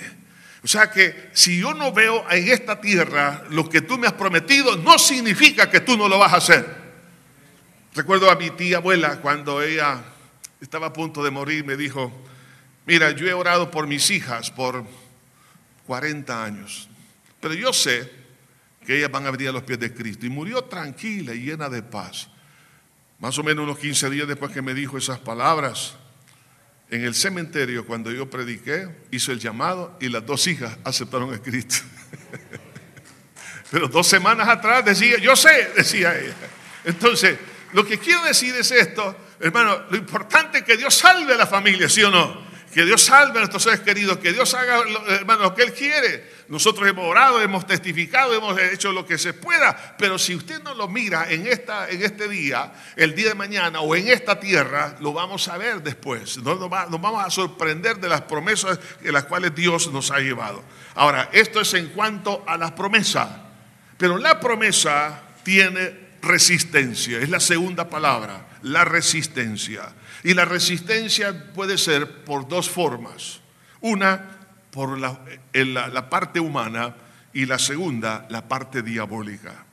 [0.62, 4.12] O sea que si yo no veo en esta tierra lo que tú me has
[4.12, 6.79] prometido, no significa que tú no lo vas a hacer.
[7.94, 10.02] Recuerdo a mi tía abuela cuando ella
[10.60, 12.12] estaba a punto de morir, me dijo,
[12.86, 14.84] mira, yo he orado por mis hijas por
[15.86, 16.88] 40 años,
[17.40, 18.10] pero yo sé
[18.86, 20.24] que ellas van a venir a los pies de Cristo.
[20.24, 22.28] Y murió tranquila y llena de paz.
[23.18, 25.96] Más o menos unos 15 días después que me dijo esas palabras,
[26.90, 31.38] en el cementerio, cuando yo prediqué, hizo el llamado y las dos hijas aceptaron a
[31.38, 31.76] Cristo.
[33.70, 36.34] Pero dos semanas atrás decía, yo sé, decía ella.
[36.84, 37.38] Entonces,
[37.72, 41.46] lo que quiero decir es esto, hermano, lo importante es que Dios salve a la
[41.46, 42.50] familia, ¿sí o no?
[42.72, 46.30] Que Dios salve a nuestros seres queridos, que Dios haga, hermano, lo que Él quiere.
[46.48, 50.74] Nosotros hemos orado, hemos testificado, hemos hecho lo que se pueda, pero si usted no
[50.74, 54.96] lo mira en, esta, en este día, el día de mañana o en esta tierra,
[55.00, 56.38] lo vamos a ver después.
[56.38, 60.62] Nos, nos vamos a sorprender de las promesas en las cuales Dios nos ha llevado.
[60.94, 63.28] Ahora, esto es en cuanto a las promesas,
[63.96, 67.18] pero la promesa tiene resistencia.
[67.18, 69.92] Es la segunda palabra, la resistencia.
[70.22, 73.40] Y la resistencia puede ser por dos formas.
[73.80, 74.38] Una,
[74.70, 76.94] por la, parte humana
[77.32, 79.64] y la segunda, la parte diabólica.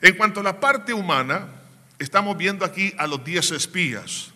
[0.00, 1.48] En cuanto a la parte humana,
[1.98, 4.32] estamos viendo aquí a los diez espías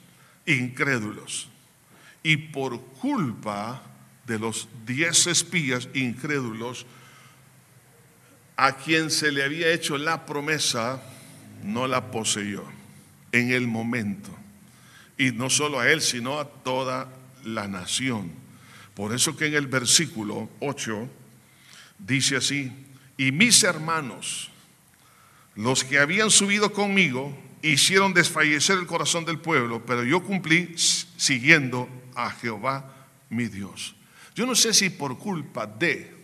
[0.47, 1.49] incrédulos.
[2.23, 3.83] Y por culpa
[4.27, 6.87] de los diez espías incrédulos,
[8.57, 11.01] a quien se le había hecho la promesa
[11.63, 12.65] no la poseyó
[13.33, 14.31] en el momento.
[15.17, 17.09] Y no solo a él, sino a toda
[17.45, 18.31] la nación.
[18.95, 21.09] Por eso que en el versículo 8
[21.99, 22.73] dice así,
[23.17, 24.51] y mis hermanos,
[25.55, 31.89] los que habían subido conmigo, hicieron desfallecer el corazón del pueblo, pero yo cumplí siguiendo
[32.15, 32.95] a Jehová
[33.29, 33.95] mi Dios.
[34.35, 36.18] Yo no sé si por culpa de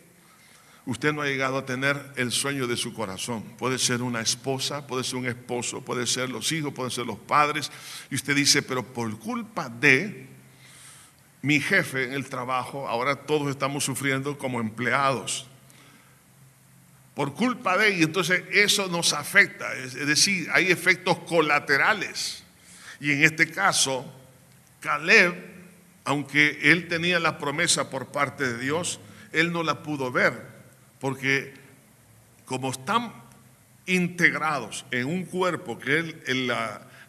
[0.86, 3.42] usted no ha llegado a tener el sueño de su corazón.
[3.58, 7.18] Puede ser una esposa, puede ser un esposo, puede ser los hijos, pueden ser los
[7.18, 7.70] padres.
[8.10, 10.26] Y usted dice, pero por culpa de
[11.42, 15.46] mi jefe en el trabajo, ahora todos estamos sufriendo como empleados.
[17.14, 19.72] Por culpa de, y entonces eso nos afecta.
[19.74, 22.42] Es decir, hay efectos colaterales.
[23.00, 24.04] Y en este caso,
[24.80, 25.34] Caleb,
[26.04, 29.00] aunque él tenía la promesa por parte de Dios,
[29.32, 30.53] él no la pudo ver
[31.04, 31.52] porque
[32.46, 33.12] como están
[33.84, 36.34] integrados en un cuerpo que es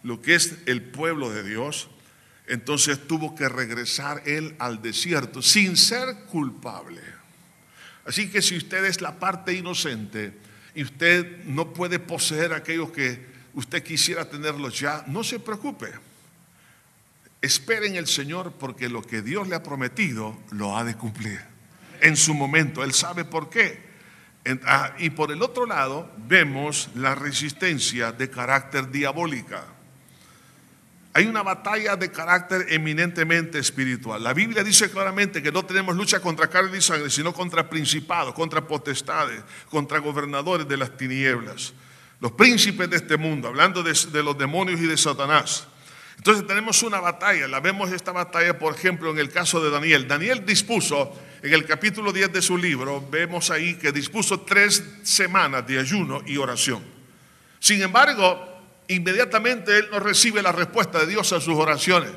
[0.04, 1.88] lo que es el pueblo de Dios,
[2.46, 7.00] entonces tuvo que regresar él al desierto sin ser culpable.
[8.06, 10.34] Así que si usted es la parte inocente
[10.74, 15.88] y usted no puede poseer aquellos que usted quisiera tenerlos ya, no se preocupe.
[17.42, 21.56] Esperen el Señor porque lo que Dios le ha prometido lo ha de cumplir
[22.02, 22.84] en su momento.
[22.84, 23.85] Él sabe por qué.
[24.66, 29.64] Ah, y por el otro lado vemos la resistencia de carácter diabólica.
[31.14, 34.22] Hay una batalla de carácter eminentemente espiritual.
[34.22, 38.34] La Biblia dice claramente que no tenemos lucha contra carne y sangre, sino contra principados,
[38.34, 41.74] contra potestades, contra gobernadores de las tinieblas,
[42.20, 45.68] los príncipes de este mundo, hablando de, de los demonios y de Satanás.
[46.18, 50.08] Entonces tenemos una batalla, la vemos esta batalla, por ejemplo, en el caso de Daniel.
[50.08, 55.68] Daniel dispuso en el capítulo 10 de su libro, vemos ahí que dispuso tres semanas
[55.68, 56.84] de ayuno y oración.
[57.60, 58.56] Sin embargo,
[58.88, 62.12] inmediatamente él no recibe la respuesta de Dios a sus oraciones.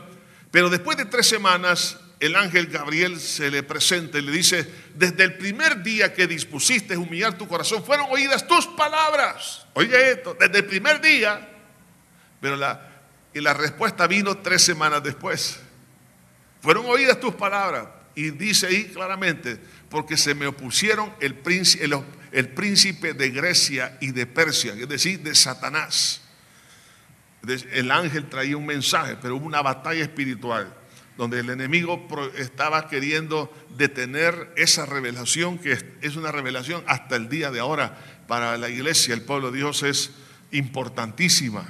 [0.50, 5.24] Pero después de tres semanas, el ángel Gabriel se le presenta y le dice, desde
[5.24, 9.66] el primer día que dispusiste humillar tu corazón, fueron oídas tus palabras.
[9.74, 11.48] Oye esto, desde el primer día,
[12.40, 12.88] pero la,
[13.35, 15.61] y la respuesta vino tres semanas después.
[16.61, 17.88] Fueron oídas tus palabras.
[18.14, 21.88] Y dice ahí claramente, porque se me opusieron el príncipe,
[22.33, 26.23] el, príncipe de Grecia y de Persia, es decir, de Satanás.
[27.71, 30.75] El ángel traía un mensaje, pero hubo una batalla espiritual
[31.17, 37.51] donde el enemigo estaba queriendo detener esa revelación, que es una revelación hasta el día
[37.51, 40.12] de ahora para la iglesia, el pueblo de Dios es
[40.53, 41.69] importantísima.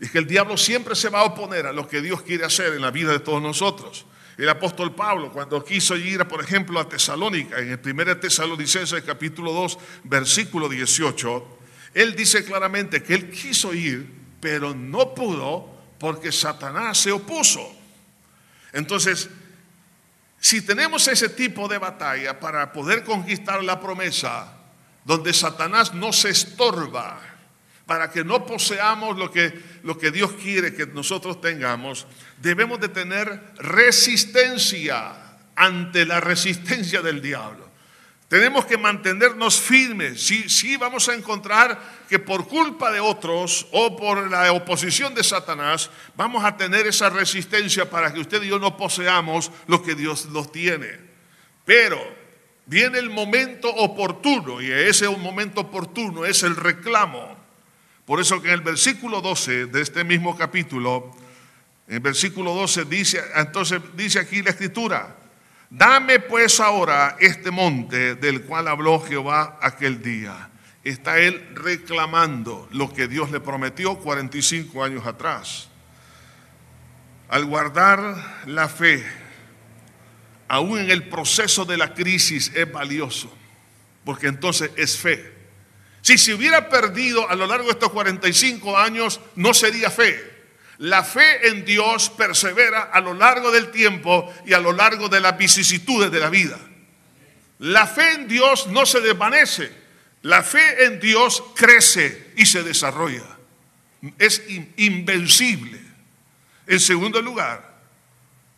[0.00, 2.72] Y que el diablo siempre se va a oponer a lo que Dios quiere hacer
[2.72, 4.06] en la vida de todos nosotros.
[4.38, 9.52] El apóstol Pablo, cuando quiso ir, por ejemplo, a Tesalónica, en el 1 Tesalonicenses capítulo
[9.52, 11.58] 2, versículo 18,
[11.92, 14.10] él dice claramente que él quiso ir,
[14.40, 17.60] pero no pudo porque Satanás se opuso.
[18.72, 19.28] Entonces,
[20.38, 24.56] si tenemos ese tipo de batalla para poder conquistar la promesa,
[25.04, 27.20] donde Satanás no se estorba,
[27.90, 32.06] para que no poseamos lo que, lo que Dios quiere que nosotros tengamos,
[32.40, 35.12] debemos de tener resistencia
[35.56, 37.68] ante la resistencia del diablo.
[38.28, 40.22] Tenemos que mantenernos firmes.
[40.24, 45.24] Sí, sí vamos a encontrar que por culpa de otros o por la oposición de
[45.24, 49.96] Satanás, vamos a tener esa resistencia para que usted y yo no poseamos lo que
[49.96, 50.96] Dios nos tiene.
[51.64, 51.98] Pero
[52.66, 57.39] viene el momento oportuno y ese momento oportuno es el reclamo.
[58.10, 61.12] Por eso que en el versículo 12 de este mismo capítulo,
[61.86, 65.16] en el versículo 12 dice, entonces dice aquí la escritura,
[65.70, 70.50] dame pues ahora este monte del cual habló Jehová aquel día.
[70.82, 75.68] Está él reclamando lo que Dios le prometió 45 años atrás.
[77.28, 79.06] Al guardar la fe,
[80.48, 83.32] aún en el proceso de la crisis, es valioso,
[84.04, 85.39] porque entonces es fe.
[86.10, 90.20] Si se hubiera perdido a lo largo de estos 45 años, no sería fe.
[90.78, 95.20] La fe en Dios persevera a lo largo del tiempo y a lo largo de
[95.20, 96.58] las vicisitudes de la vida.
[97.60, 99.72] La fe en Dios no se desvanece.
[100.22, 103.38] La fe en Dios crece y se desarrolla.
[104.18, 104.42] Es
[104.78, 105.80] invencible.
[106.66, 107.72] En segundo lugar,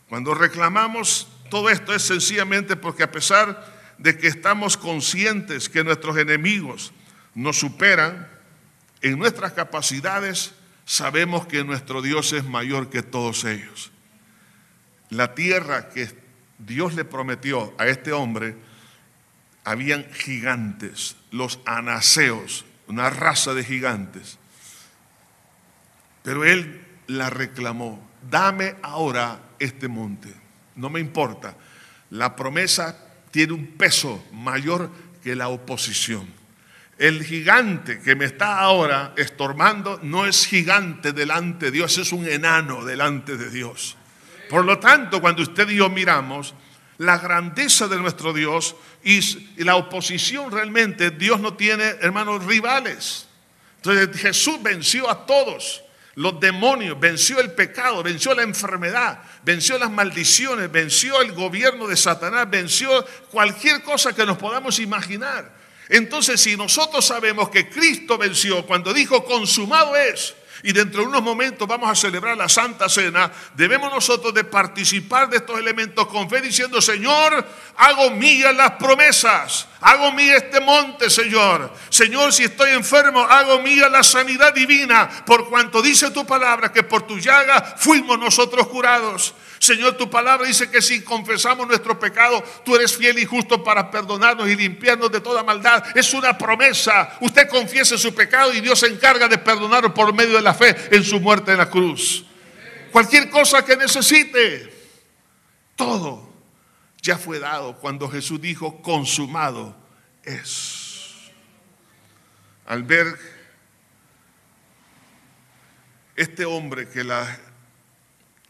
[0.09, 6.17] cuando reclamamos todo esto es sencillamente porque a pesar de que estamos conscientes que nuestros
[6.17, 6.95] enemigos
[7.35, 8.29] nos superan
[9.01, 10.53] en nuestras capacidades,
[10.85, 13.91] sabemos que nuestro Dios es mayor que todos ellos.
[15.11, 16.09] La tierra que
[16.59, 18.57] Dios le prometió a este hombre,
[19.65, 24.39] habían gigantes, los anaseos, una raza de gigantes.
[26.23, 30.33] Pero él la reclamó, dame ahora este monte,
[30.77, 31.57] no me importa.
[32.11, 32.97] La promesa
[33.31, 34.91] tiene un peso mayor
[35.23, 36.42] que la oposición.
[37.03, 42.29] El gigante que me está ahora estorbando no es gigante delante de Dios, es un
[42.29, 43.97] enano delante de Dios.
[44.49, 46.55] Por lo tanto, cuando usted y yo miramos
[46.99, 49.21] la grandeza de nuestro Dios y
[49.65, 53.27] la oposición realmente, Dios no tiene, hermanos, rivales.
[53.79, 55.83] Entonces Jesús venció a todos
[56.15, 61.97] los demonios, venció el pecado, venció la enfermedad, venció las maldiciones, venció el gobierno de
[61.97, 65.62] Satanás, venció cualquier cosa que nos podamos imaginar.
[65.93, 71.23] Entonces, si nosotros sabemos que Cristo venció cuando dijo consumado es, y dentro de unos
[71.23, 76.31] momentos vamos a celebrar la Santa Cena, debemos nosotros de participar de estos elementos con
[76.31, 81.71] fe diciendo, Señor, hago mías las promesas, hago mía este monte, Señor.
[81.91, 86.85] Señor, si estoy enfermo, hago mía la sanidad divina, por cuanto dice tu palabra que
[86.85, 89.35] por tu llaga fuimos nosotros curados.
[89.63, 93.93] Señor, tu palabra dice que si confesamos nuestro pecado, tú eres fiel y justo para
[93.93, 95.85] perdonarnos y limpiarnos de toda maldad.
[95.97, 97.17] Es una promesa.
[97.21, 100.75] Usted confiese su pecado y Dios se encarga de perdonarlo por medio de la fe
[100.91, 102.25] en su muerte en la cruz.
[102.91, 104.69] Cualquier cosa que necesite,
[105.77, 106.29] todo
[107.01, 109.77] ya fue dado cuando Jesús dijo, consumado
[110.25, 111.31] es.
[112.67, 113.17] Al ver
[116.17, 117.52] este hombre que la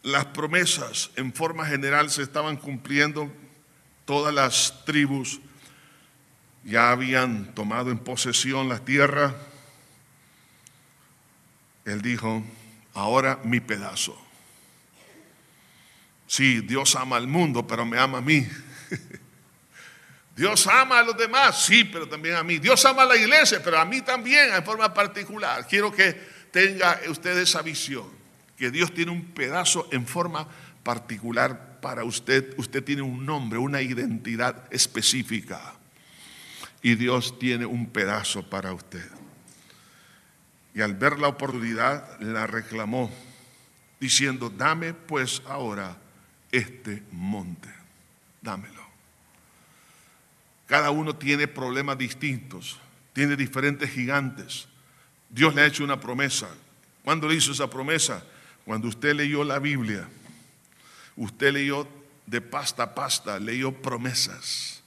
[0.03, 3.31] las promesas en forma general se estaban cumpliendo,
[4.05, 5.39] todas las tribus
[6.65, 9.33] ya habían tomado en posesión la tierra.
[11.85, 12.43] Él dijo,
[12.93, 14.19] ahora mi pedazo.
[16.27, 18.45] Sí, Dios ama al mundo, pero me ama a mí.
[20.35, 22.57] Dios ama a los demás, sí, pero también a mí.
[22.57, 25.65] Dios ama a la iglesia, pero a mí también en forma particular.
[25.67, 26.13] Quiero que
[26.51, 28.22] tenga usted esa visión
[28.63, 30.47] que Dios tiene un pedazo en forma
[30.83, 32.57] particular para usted.
[32.57, 35.73] Usted tiene un nombre, una identidad específica.
[36.81, 39.05] Y Dios tiene un pedazo para usted.
[40.73, 43.11] Y al ver la oportunidad, la reclamó,
[43.99, 45.97] diciendo, dame pues ahora
[46.49, 47.67] este monte.
[48.41, 48.81] dámelo.
[50.67, 52.79] Cada uno tiene problemas distintos,
[53.11, 54.69] tiene diferentes gigantes.
[55.29, 56.47] Dios le ha hecho una promesa.
[57.03, 58.23] ¿Cuándo le hizo esa promesa?
[58.65, 60.07] Cuando usted leyó la Biblia,
[61.15, 61.87] usted leyó
[62.25, 64.81] de pasta a pasta, leyó promesas.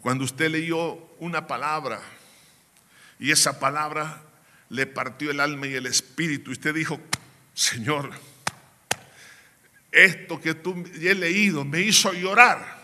[0.00, 2.00] Cuando usted leyó una palabra
[3.18, 4.22] y esa palabra
[4.70, 7.00] le partió el alma y el espíritu, usted dijo,
[7.54, 8.10] Señor,
[9.90, 12.78] esto que tú he leído me hizo llorar.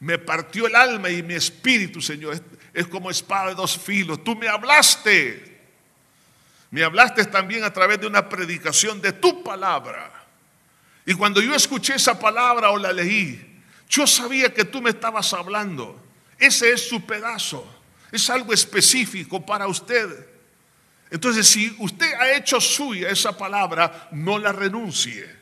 [0.00, 2.42] Me partió el alma y mi espíritu, Señor.
[2.74, 4.22] Es, como espada de dos filos.
[4.22, 5.55] Tú me hablaste.
[6.76, 10.12] Me hablaste también a través de una predicación de tu palabra.
[11.06, 15.32] Y cuando yo escuché esa palabra o la leí, yo sabía que tú me estabas
[15.32, 15.98] hablando.
[16.38, 17.66] Ese es su pedazo.
[18.12, 20.28] Es algo específico para usted.
[21.10, 25.34] Entonces, si usted ha hecho suya esa palabra, no la renuncie.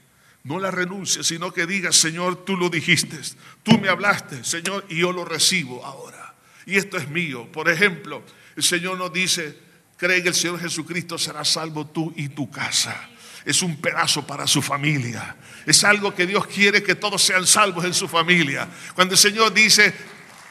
[0.44, 3.18] No la renuncie, sino que diga, Señor, tú lo dijiste,
[3.64, 6.36] tú me hablaste, Señor, y yo lo recibo ahora.
[6.64, 7.50] Y esto es mío.
[7.50, 8.22] Por ejemplo,
[8.54, 9.63] el Señor nos dice,
[10.04, 13.08] cree que el Señor Jesucristo será salvo tú y tu casa.
[13.42, 15.34] Es un pedazo para su familia.
[15.64, 18.68] Es algo que Dios quiere que todos sean salvos en su familia.
[18.94, 19.94] Cuando el Señor dice,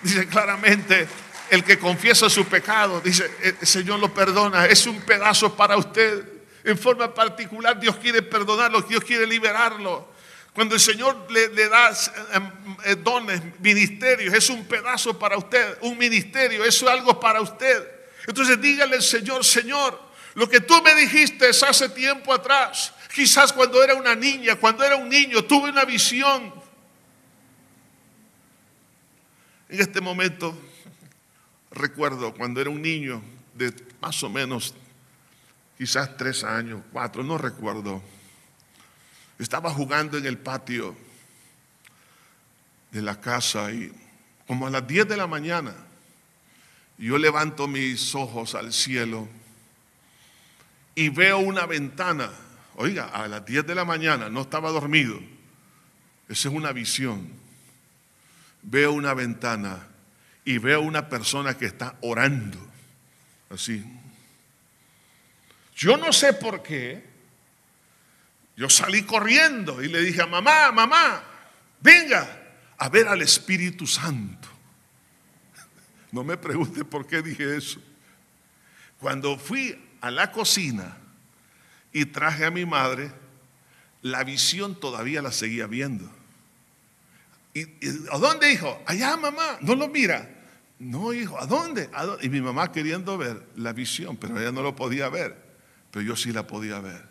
[0.01, 1.07] dice claramente,
[1.51, 6.27] el que confiesa su pecado, dice, el Señor lo perdona, es un pedazo para usted.
[6.63, 10.13] En forma particular, Dios quiere perdonarlo, Dios quiere liberarlo.
[10.53, 11.91] Cuando el Señor le, da
[12.33, 12.51] em,
[12.85, 17.92] eh, dones, ministerios, es un pedazo para usted, un ministerio, eso es algo para usted.
[18.27, 19.99] Entonces dígale al Señor, Señor,
[20.35, 24.95] lo que tú me dijiste hace tiempo atrás, quizás cuando era una niña, cuando era
[24.95, 26.53] un niño, tuve una visión.
[29.69, 30.57] En este momento
[31.71, 33.21] recuerdo cuando era un niño
[33.53, 34.73] de más o menos
[35.77, 38.01] quizás tres años, cuatro, no recuerdo.
[39.37, 40.95] Estaba jugando en el patio
[42.91, 43.91] de la casa y
[44.47, 45.73] como a las 10 de la mañana,
[46.97, 49.27] yo levanto mis ojos al cielo
[50.95, 52.31] y veo una ventana.
[52.75, 55.19] Oiga, a las 10 de la mañana no estaba dormido.
[56.29, 57.29] Esa es una visión.
[58.61, 59.87] Veo una ventana
[60.45, 62.59] y veo una persona que está orando.
[63.49, 63.83] Así.
[65.75, 67.11] Yo no sé por qué.
[68.55, 71.23] Yo salí corriendo y le dije a mamá, mamá,
[71.81, 72.39] venga
[72.77, 74.42] a ver al Espíritu Santo.
[76.13, 77.81] No me pregunte por qué dije eso.
[78.99, 80.95] Cuando fui a la cocina
[81.91, 83.11] y traje a mi madre,
[84.03, 86.07] la visión todavía la seguía viendo.
[87.55, 87.63] ¿Y,
[88.11, 88.79] a dónde, hijo?
[88.85, 89.57] Allá, mamá.
[89.61, 90.29] No lo mira.
[90.77, 91.89] No, hijo, ¿a dónde?
[92.21, 95.35] Y mi mamá queriendo ver la visión, pero ella no lo podía ver.
[95.89, 97.03] Pero yo sí la podía ver.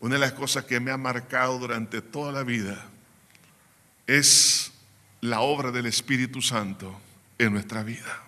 [0.00, 2.82] Una de las cosas que me ha marcado durante toda la vida
[4.06, 4.72] es
[5.20, 6.98] la obra del Espíritu Santo
[7.38, 8.24] en nuestra vida.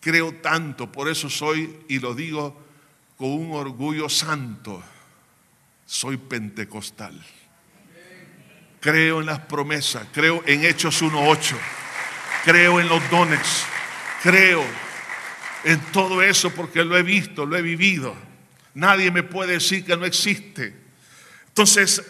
[0.00, 2.64] Creo tanto, por eso soy, y lo digo
[3.16, 4.82] con un orgullo santo,
[5.84, 7.20] soy pentecostal.
[8.80, 11.56] Creo en las promesas, creo en Hechos 1.8,
[12.44, 13.64] creo en los dones,
[14.22, 14.64] creo
[15.64, 18.14] en todo eso porque lo he visto, lo he vivido.
[18.74, 20.74] Nadie me puede decir que no existe.
[21.48, 22.02] Entonces,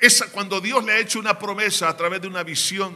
[0.00, 2.94] esa, cuando Dios le ha hecho una promesa a través de una visión,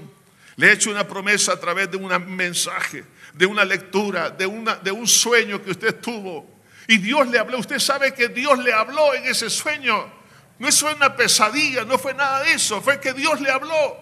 [0.56, 4.76] le ha hecho una promesa a través de un mensaje, de una lectura, de, una,
[4.76, 6.52] de un sueño que usted tuvo,
[6.86, 10.12] y Dios le habló, usted sabe que Dios le habló en ese sueño.
[10.58, 14.01] No fue una pesadilla, no fue nada de eso, fue que Dios le habló.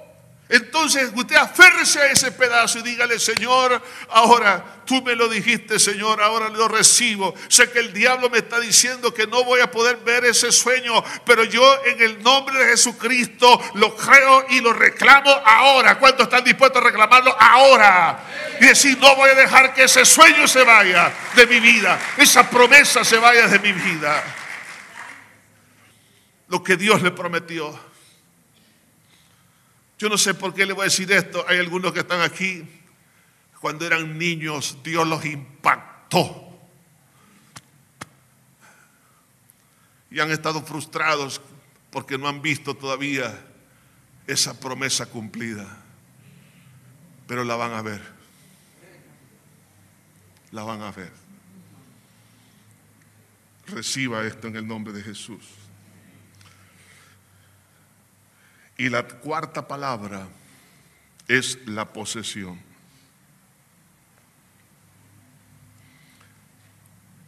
[0.51, 6.21] Entonces usted aférrese a ese pedazo y dígale, Señor, ahora tú me lo dijiste, Señor,
[6.21, 7.33] ahora lo recibo.
[7.47, 11.05] Sé que el diablo me está diciendo que no voy a poder ver ese sueño,
[11.25, 15.97] pero yo en el nombre de Jesucristo lo creo y lo reclamo ahora.
[16.01, 18.19] ¿Cuántos están dispuestos a reclamarlo ahora?
[18.61, 22.51] Y decir, no voy a dejar que ese sueño se vaya de mi vida, esa
[22.51, 24.25] promesa se vaya de mi vida.
[26.49, 27.90] Lo que Dios le prometió.
[30.01, 31.45] Yo no sé por qué le voy a decir esto.
[31.47, 32.67] Hay algunos que están aquí.
[33.61, 36.59] Cuando eran niños, Dios los impactó.
[40.11, 41.43] Y han estado frustrados
[41.91, 43.47] porque no han visto todavía
[44.27, 45.69] esa promesa cumplida.
[47.27, 48.01] Pero la van a ver.
[50.51, 51.13] La van a ver.
[53.67, 55.60] Reciba esto en el nombre de Jesús.
[58.81, 60.27] Y la cuarta palabra
[61.29, 62.59] es la posesión.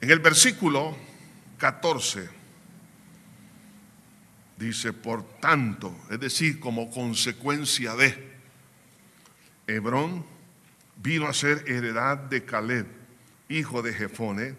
[0.00, 0.96] En el versículo
[1.58, 2.40] 14
[4.56, 8.32] Dice, por tanto, es decir, como consecuencia de
[9.66, 10.24] Hebrón
[10.96, 12.86] vino a ser heredad de Caleb,
[13.48, 14.54] hijo de Jefone,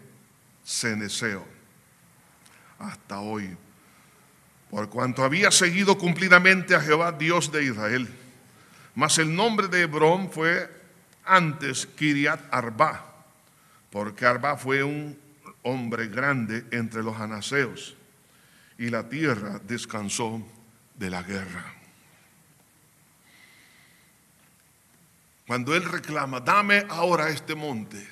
[0.66, 1.48] Ceneseo,
[2.78, 3.56] hasta hoy,
[4.74, 8.12] por cuanto había seguido cumplidamente a Jehová, Dios de Israel.
[8.96, 10.68] Mas el nombre de Hebrón fue
[11.24, 13.24] antes Kiriat Arba,
[13.92, 15.16] porque Arba fue un
[15.62, 17.96] hombre grande entre los anaseos,
[18.80, 20.42] y la tierra descansó
[20.96, 21.72] de la guerra.
[25.46, 28.08] Cuando él reclama, dame ahora este monte,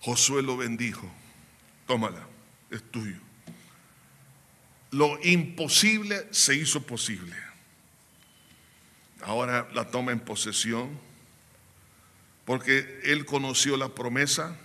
[0.00, 1.08] Josué lo bendijo,
[1.86, 2.26] tómala,
[2.72, 3.31] es tuyo.
[4.92, 7.34] Lo imposible se hizo posible.
[9.22, 10.98] Ahora la toma en posesión
[12.44, 14.56] porque él conoció la promesa,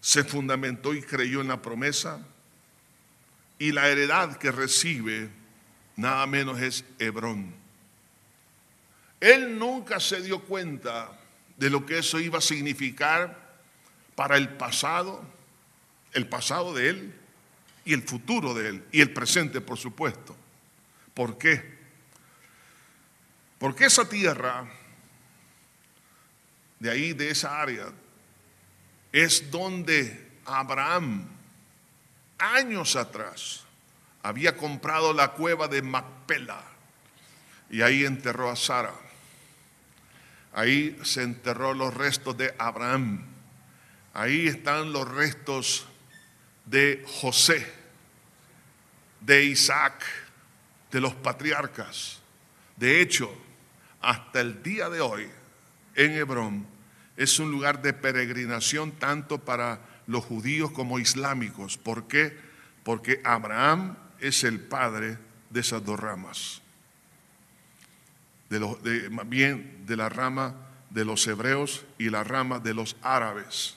[0.00, 2.24] se fundamentó y creyó en la promesa
[3.58, 5.30] y la heredad que recibe
[5.96, 7.52] nada menos es Hebrón.
[9.18, 11.18] Él nunca se dio cuenta
[11.56, 13.56] de lo que eso iba a significar
[14.14, 15.24] para el pasado,
[16.12, 17.25] el pasado de él
[17.86, 20.36] y el futuro de él y el presente, por supuesto.
[21.14, 21.78] ¿Por qué?
[23.58, 24.68] Porque esa tierra,
[26.78, 27.86] de ahí, de esa área,
[29.12, 31.26] es donde Abraham,
[32.38, 33.64] años atrás,
[34.22, 36.62] había comprado la cueva de Macpela
[37.70, 38.94] y ahí enterró a Sara.
[40.52, 43.24] Ahí se enterró los restos de Abraham.
[44.12, 45.86] Ahí están los restos
[46.66, 47.72] de José,
[49.20, 50.04] de Isaac,
[50.90, 52.20] de los patriarcas.
[52.76, 53.32] De hecho,
[54.00, 55.28] hasta el día de hoy,
[55.94, 56.66] en Hebrón,
[57.16, 61.78] es un lugar de peregrinación tanto para los judíos como islámicos.
[61.78, 62.36] ¿Por qué?
[62.84, 65.18] Porque Abraham es el padre
[65.50, 66.62] de esas dos ramas
[68.48, 70.54] de más bien de la rama
[70.90, 73.76] de los hebreos y la rama de los árabes.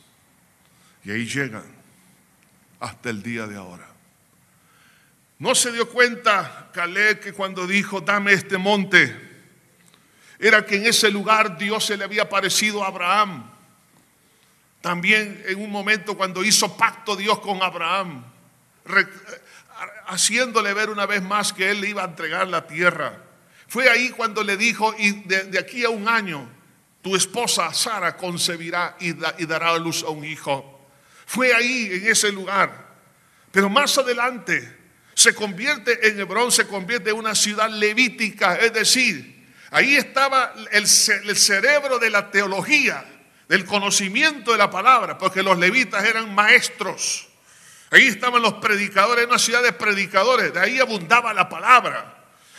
[1.04, 1.66] Y ahí llegan
[2.80, 3.89] hasta el día de ahora.
[5.40, 9.16] No se dio cuenta Caleb que cuando dijo, dame este monte,
[10.38, 13.50] era que en ese lugar Dios se le había aparecido a Abraham.
[14.82, 18.26] También en un momento cuando hizo pacto Dios con Abraham,
[20.08, 23.24] haciéndole ver una vez más que él le iba a entregar la tierra.
[23.70, 26.50] Fue ahí cuando le dijo, y de, aquí a un año,
[27.02, 29.12] tu esposa Sara concebirá y,
[29.42, 30.90] y dará a luz a un hijo.
[31.26, 32.90] Fue ahí, en ese lugar.
[33.52, 34.79] Pero más adelante
[35.20, 40.88] se convierte en Hebrón, se convierte en una ciudad levítica, es decir, ahí estaba el,
[40.88, 43.04] cerebro de la teología,
[43.50, 47.28] del conocimiento de la palabra, porque los levitas eran maestros.
[47.92, 52.16] Ahí estaban los predicadores, una ciudad de predicadores, de ahí abundaba la palabra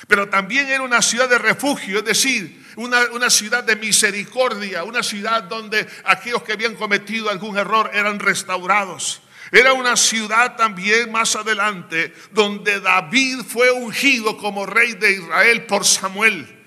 [0.08, 5.44] pero también era una ciudad de refugio, es decir, una, ciudad de misericordia, una ciudad
[5.44, 9.20] donde aquellos que habían cometido algún error eran restaurados.
[9.53, 15.84] Era una ciudad también más adelante donde David fue ungido como rey de Israel por
[15.84, 16.59] Samuel.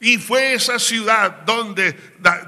[0.00, 1.96] Y fue esa ciudad donde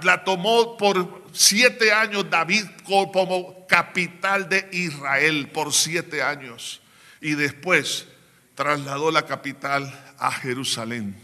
[0.03, 6.80] la tomó por siete años David como capital de Israel, por siete años.
[7.20, 8.09] Y después
[8.57, 11.16] trasladó la capital a Jerusalén.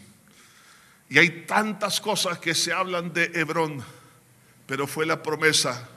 [1.09, 3.83] Y hay tantas cosas que se hablan de Hebrón,
[4.67, 5.89] pero fue la promesa.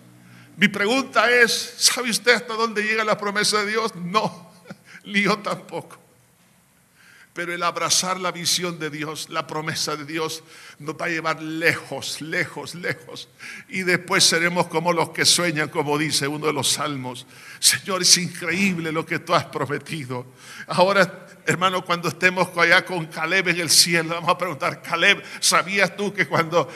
[0.58, 3.95] Mi pregunta es, ¿sabe usted hasta dónde llega la promesa de Dios?
[3.95, 4.51] No,
[5.06, 6.04] ni yo tampoco.
[7.34, 10.43] Pero el abrazar la visión de Dios, la promesa de Dios,
[10.78, 13.28] nos va a llevar lejos, lejos, lejos.
[13.70, 17.26] Y después seremos como los que sueñan, como dice uno de los salmos.
[17.60, 20.28] Señor, es increíble lo que tú has prometido.
[20.68, 25.95] Ahora, hermano, cuando estemos allá con Caleb en el cielo, vamos a preguntar, Caleb, ¿sabías
[25.95, 26.70] tú que cuando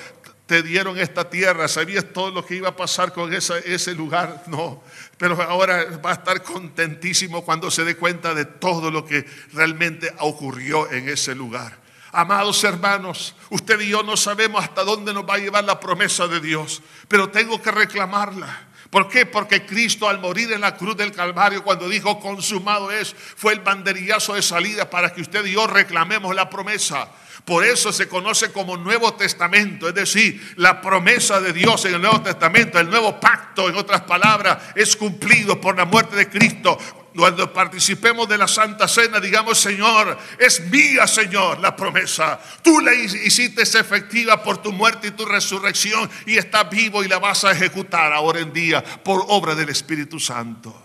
[0.47, 4.43] te dieron esta tierra, ¿sabías todo lo que iba a pasar con ese lugar?
[4.47, 4.81] No,
[5.17, 10.11] pero ahora va a estar contentísimo cuando se dé cuenta de todo lo que realmente
[10.19, 11.77] ocurrió en ese lugar.
[12.13, 16.27] Amados hermanos, usted y yo no sabemos hasta dónde nos va a llevar la promesa
[16.27, 18.67] de Dios, pero tengo que reclamarla.
[18.89, 19.25] ¿Por qué?
[19.25, 23.59] Porque Cristo al morir en la cruz del Calvario, cuando dijo consumado es, fue el
[23.59, 27.09] banderillazo de salida para que usted y yo reclamemos la promesa.
[27.47, 32.01] Por eso se conoce como Nuevo Testamento, es decir, la promesa de Dios en el
[32.01, 36.77] Nuevo Testamento, el nuevo pacto, en otras palabras, es cumplido por la muerte de Cristo.
[37.15, 42.37] Cuando participemos de la Santa Cena, digamos, Señor, es mía, Señor, la promesa.
[42.61, 47.19] Tú la hiciste efectiva por tu muerte y tu resurrección y está vivo y la
[47.19, 50.83] vas a ejecutar ahora en día por obra del Espíritu Santo.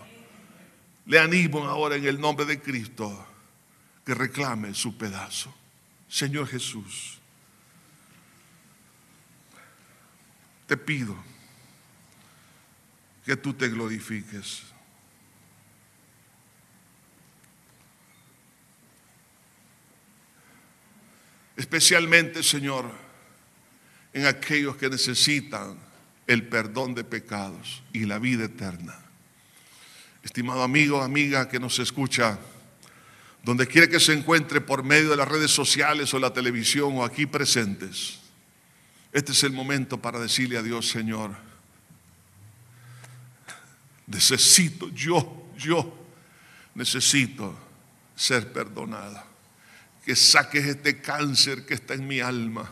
[1.07, 3.27] Le animo ahora en el nombre de Cristo
[4.05, 5.53] que reclame su pedazo.
[6.13, 7.17] Señor Jesús,
[10.67, 11.17] te pido
[13.25, 14.61] que tú te glorifiques.
[21.57, 22.91] Especialmente, Señor,
[24.13, 25.79] en aquellos que necesitan
[26.27, 28.99] el perdón de pecados y la vida eterna.
[30.21, 32.37] Estimado amigo, amiga que nos escucha,
[33.43, 37.03] donde quiera que se encuentre por medio de las redes sociales o la televisión o
[37.03, 38.19] aquí presentes,
[39.11, 41.35] este es el momento para decirle a Dios, Señor,
[44.07, 45.93] necesito, yo, yo
[46.73, 47.55] necesito
[48.15, 49.27] ser perdonada.
[50.05, 52.71] Que saques este cáncer que está en mi alma,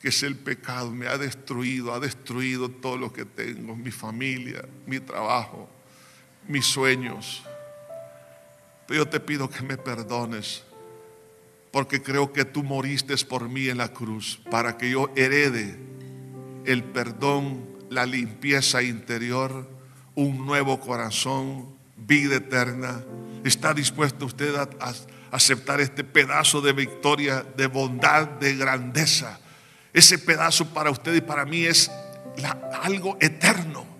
[0.00, 4.64] que es el pecado, me ha destruido, ha destruido todo lo que tengo, mi familia,
[4.86, 5.68] mi trabajo,
[6.46, 7.42] mis sueños.
[8.86, 10.62] Pero yo te pido que me perdones,
[11.70, 15.78] porque creo que tú moriste por mí en la cruz, para que yo herede
[16.64, 19.68] el perdón, la limpieza interior,
[20.14, 23.02] un nuevo corazón, vida eterna.
[23.44, 24.68] ¿Está dispuesto usted a,
[25.30, 29.38] aceptar este pedazo de victoria, de bondad, de grandeza?
[29.92, 31.90] Ese pedazo para usted y para mí es
[32.82, 33.95] algo eterno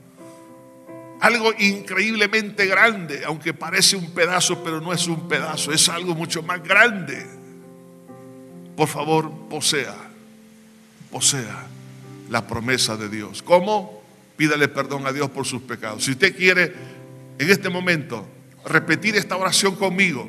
[1.21, 6.43] algo increíblemente grande, aunque parece un pedazo, pero no es un pedazo, es algo mucho
[6.43, 7.27] más grande.
[8.77, 9.95] Por favor, posea,
[11.11, 11.67] posea
[12.29, 13.43] la promesa de Dios.
[13.43, 14.03] ¿Cómo?
[14.37, 16.05] Pídale perdón a Dios por sus pecados.
[16.05, 16.75] Si usted quiere
[17.39, 18.27] en este momento
[18.67, 20.29] repetir esta oración conmigo,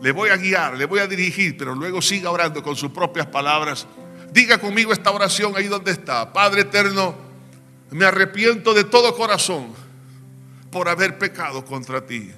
[0.00, 3.26] le voy a guiar, le voy a dirigir, pero luego siga orando con sus propias
[3.26, 3.86] palabras.
[4.32, 6.32] Diga conmigo esta oración ahí donde está.
[6.32, 7.14] Padre eterno,
[7.90, 9.81] me arrepiento de todo corazón
[10.72, 12.32] por haber pecado contra ti,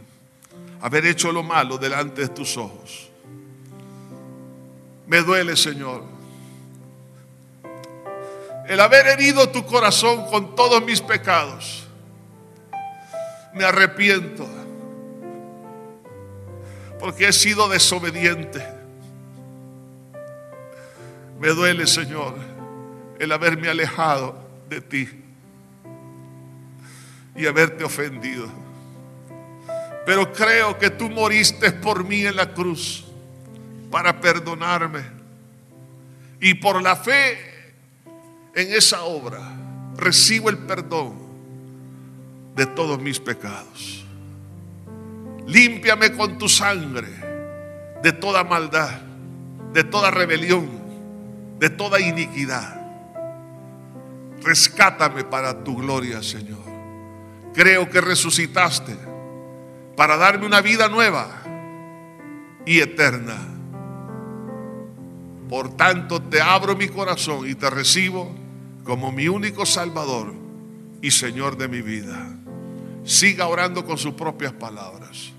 [0.83, 3.09] haber hecho lo malo delante de tus ojos.
[5.07, 6.03] Me duele, Señor,
[8.67, 11.87] el haber herido tu corazón con todos mis pecados.
[13.55, 14.49] Me arrepiento
[16.99, 18.67] porque he sido desobediente.
[21.39, 22.35] Me duele, Señor,
[23.21, 24.37] el haberme alejado
[24.69, 25.24] de ti
[27.37, 28.49] y haberte ofendido.
[30.07, 33.05] Pero creo que tú moriste por mí en la cruz
[33.91, 35.03] para perdonarme.
[36.41, 37.39] Y por la fe
[38.55, 39.41] en esa obra
[39.97, 41.15] recibo el perdón
[42.55, 44.05] de todos mis pecados.
[45.47, 47.09] Límpiame con tu sangre
[48.03, 49.01] de toda maldad,
[49.73, 50.69] de toda rebelión,
[51.59, 52.81] de toda iniquidad.
[54.43, 56.74] Rescátame para tu gloria, Señor.
[57.55, 58.97] Creo que resucitaste
[59.97, 61.43] para darme una vida nueva
[62.67, 63.37] y eterna.
[65.49, 68.35] Por tanto, te abro mi corazón y te recibo
[68.83, 70.35] como mi único Salvador
[71.01, 72.29] y Señor de mi vida.
[73.05, 75.31] Siga orando con sus propias palabras.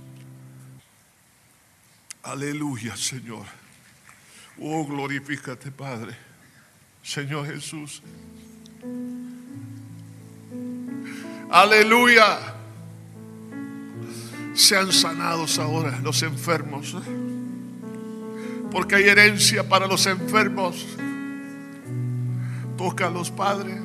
[2.24, 3.46] Aleluya, Señor.
[4.60, 6.16] Oh, glorifícate, Padre.
[7.04, 8.02] Señor Jesús.
[11.56, 12.38] Aleluya.
[14.54, 16.98] Sean sanados ahora los enfermos.
[18.70, 20.86] Porque hay herencia para los enfermos.
[22.78, 23.78] Toca a los padres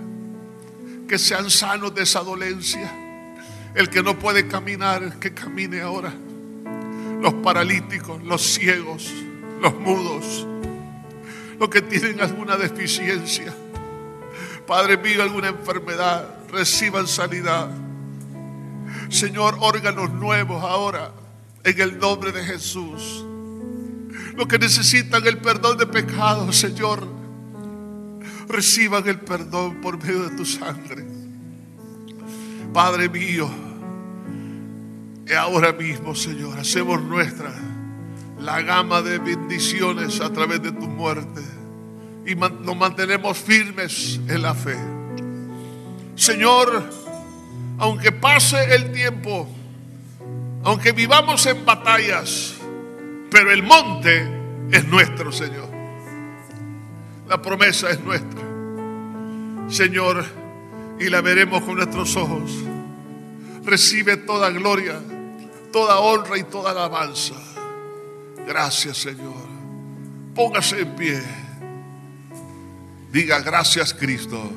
[1.07, 2.91] que sean sanos de esa dolencia.
[3.77, 6.13] El que no puede caminar, que camine ahora.
[7.21, 9.13] Los paralíticos, los ciegos,
[9.63, 10.45] los mudos,
[11.57, 13.55] los que tienen alguna deficiencia.
[14.67, 17.71] Padre mío, alguna enfermedad reciban sanidad.
[19.09, 21.13] Señor, órganos nuevos ahora
[21.65, 23.25] en el nombre de Jesús.
[24.37, 27.07] Los que necesitan el perdón de pecados, Señor,
[28.49, 31.05] reciban el perdón por medio de tu sangre.
[32.73, 33.51] Padre mío,
[35.39, 37.53] ahora mismo, Señor, hacemos nuestra
[38.41, 41.43] la gama de bendiciones a través de tu muerte
[42.27, 45.00] y nos mantenemos firmes en la fe.
[46.21, 46.85] Señor,
[47.79, 49.49] aunque pase el tiempo,
[50.65, 52.57] aunque vivamos en batallas,
[53.31, 54.29] pero el monte
[54.71, 55.71] es nuestro, Señor.
[57.27, 58.39] La promesa es nuestra.
[59.71, 60.23] Señor,
[60.99, 62.51] y la veremos con nuestros ojos.
[63.65, 65.01] Recibe toda gloria,
[65.73, 67.37] toda honra y toda alabanza.
[68.47, 69.49] Gracias, Señor.
[70.35, 71.23] Póngase en pie.
[73.11, 74.53] Diga gracias, Cristo.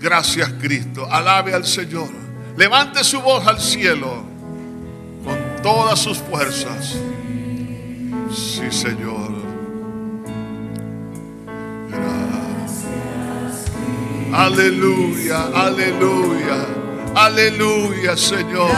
[0.00, 1.06] Gracias Cristo.
[1.10, 2.08] Alabe al Señor.
[2.56, 4.24] Levante su voz al cielo
[5.24, 6.96] con todas sus fuerzas.
[8.34, 9.32] Sí, Señor.
[11.88, 13.64] Gracias.
[14.32, 16.66] Aleluya, aleluya,
[17.14, 18.72] aleluya, Señor.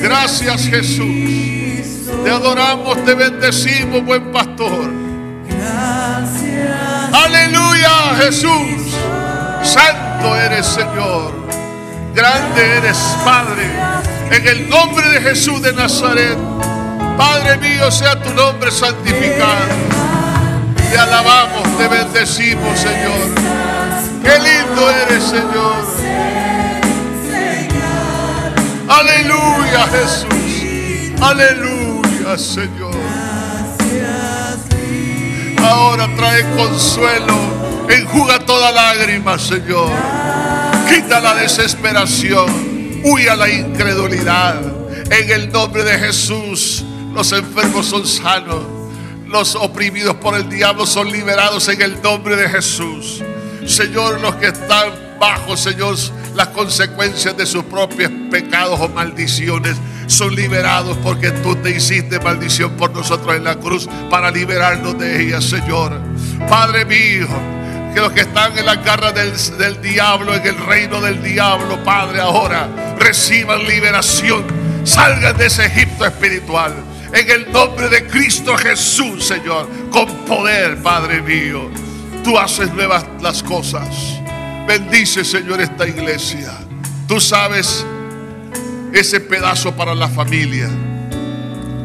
[0.00, 2.06] Gracias, Jesús.
[2.24, 4.90] Te adoramos, te bendecimos, buen pastor.
[7.12, 8.87] Aleluya, Jesús.
[9.62, 11.32] Santo eres, Señor.
[12.14, 13.70] Grande eres, Padre.
[14.30, 16.38] En el nombre de Jesús de Nazaret.
[17.16, 19.66] Padre mío, sea tu nombre santificado.
[20.90, 23.34] Te alabamos, te bendecimos, Señor.
[24.22, 25.84] Qué lindo eres, Señor.
[28.88, 31.12] Aleluya, Jesús.
[31.20, 32.94] Aleluya, Señor.
[35.62, 37.36] Ahora trae consuelo.
[37.88, 39.88] Enjuga toda lágrima, Señor.
[40.88, 43.00] Quita la desesperación.
[43.04, 44.60] Huya la incredulidad.
[45.12, 46.82] En el nombre de Jesús,
[47.14, 48.64] los enfermos son sanos.
[49.28, 53.22] Los oprimidos por el diablo son liberados en el nombre de Jesús.
[53.64, 54.90] Señor, los que están
[55.20, 55.94] bajo, Señor,
[56.34, 59.76] las consecuencias de sus propios pecados o maldiciones
[60.08, 65.22] son liberados porque tú te hiciste maldición por nosotros en la cruz para liberarnos de
[65.22, 66.00] ellas, Señor.
[66.48, 67.28] Padre mío,
[67.94, 71.82] que los que están en la garra del, del diablo, en el reino del diablo,
[71.84, 72.68] Padre, ahora
[72.98, 74.44] reciban liberación.
[74.84, 76.74] Salgan de ese Egipto espiritual.
[77.12, 81.70] En el nombre de Cristo Jesús, Señor, con poder, Padre mío.
[82.22, 83.88] Tú haces nuevas las cosas.
[84.66, 86.52] Bendice, Señor, esta iglesia.
[87.06, 87.86] Tú sabes
[88.92, 90.68] ese pedazo para la familia,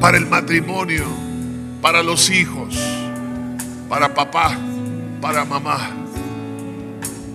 [0.01, 1.05] para el matrimonio,
[1.81, 2.75] para los hijos,
[3.87, 4.57] para papá,
[5.23, 5.77] para mamá,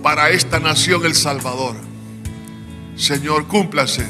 [0.03, 1.75] para esta nación El Salvador.
[2.95, 4.05] Señor, cúmplase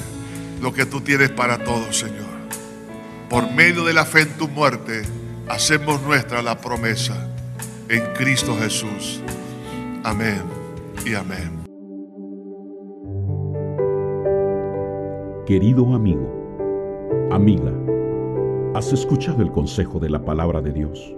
[0.62, 2.28] lo que tú tienes para todos, Señor.
[3.30, 5.04] Por medio de la fe en tu muerte,
[5.48, 7.30] hacemos nuestra la promesa
[7.88, 9.22] en Cristo Jesús.
[10.04, 10.44] Amén
[11.06, 11.64] y amén.
[15.48, 17.72] Querido amigo, amiga,
[18.76, 21.16] has escuchado el consejo de la palabra de Dios.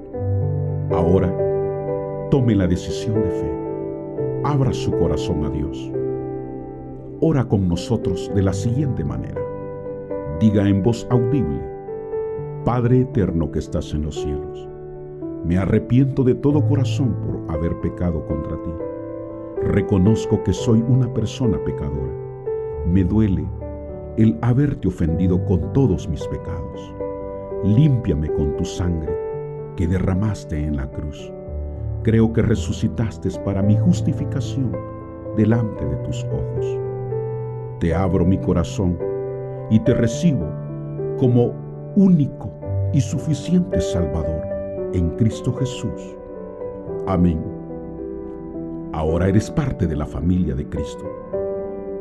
[0.92, 1.51] Ahora,
[2.32, 3.52] tome la decisión de fe.
[4.46, 5.92] Abra su corazón a Dios.
[7.20, 9.42] Ora con nosotros de la siguiente manera.
[10.40, 11.62] Diga en voz audible,
[12.64, 14.70] Padre eterno que estás en los cielos,
[15.44, 18.72] me arrepiento de todo corazón por haber pecado contra ti.
[19.64, 22.14] Reconozco que soy una persona pecadora.
[22.88, 23.46] Me duele
[24.18, 26.96] el haberte ofendido con todos mis pecados.
[27.66, 29.14] Límpiame con tu sangre
[29.76, 31.32] que derramaste en la cruz.
[32.04, 34.76] Creo que resucitaste para mi justificación
[35.38, 36.80] delante de tus ojos.
[37.80, 38.98] Te abro mi corazón
[39.70, 40.48] y te recibo
[41.18, 41.54] como
[41.96, 42.52] único
[42.94, 44.42] y suficiente Salvador
[44.94, 46.18] en Cristo Jesús.
[47.08, 47.42] Amén.
[48.94, 51.06] Ahora eres parte de la familia de Cristo.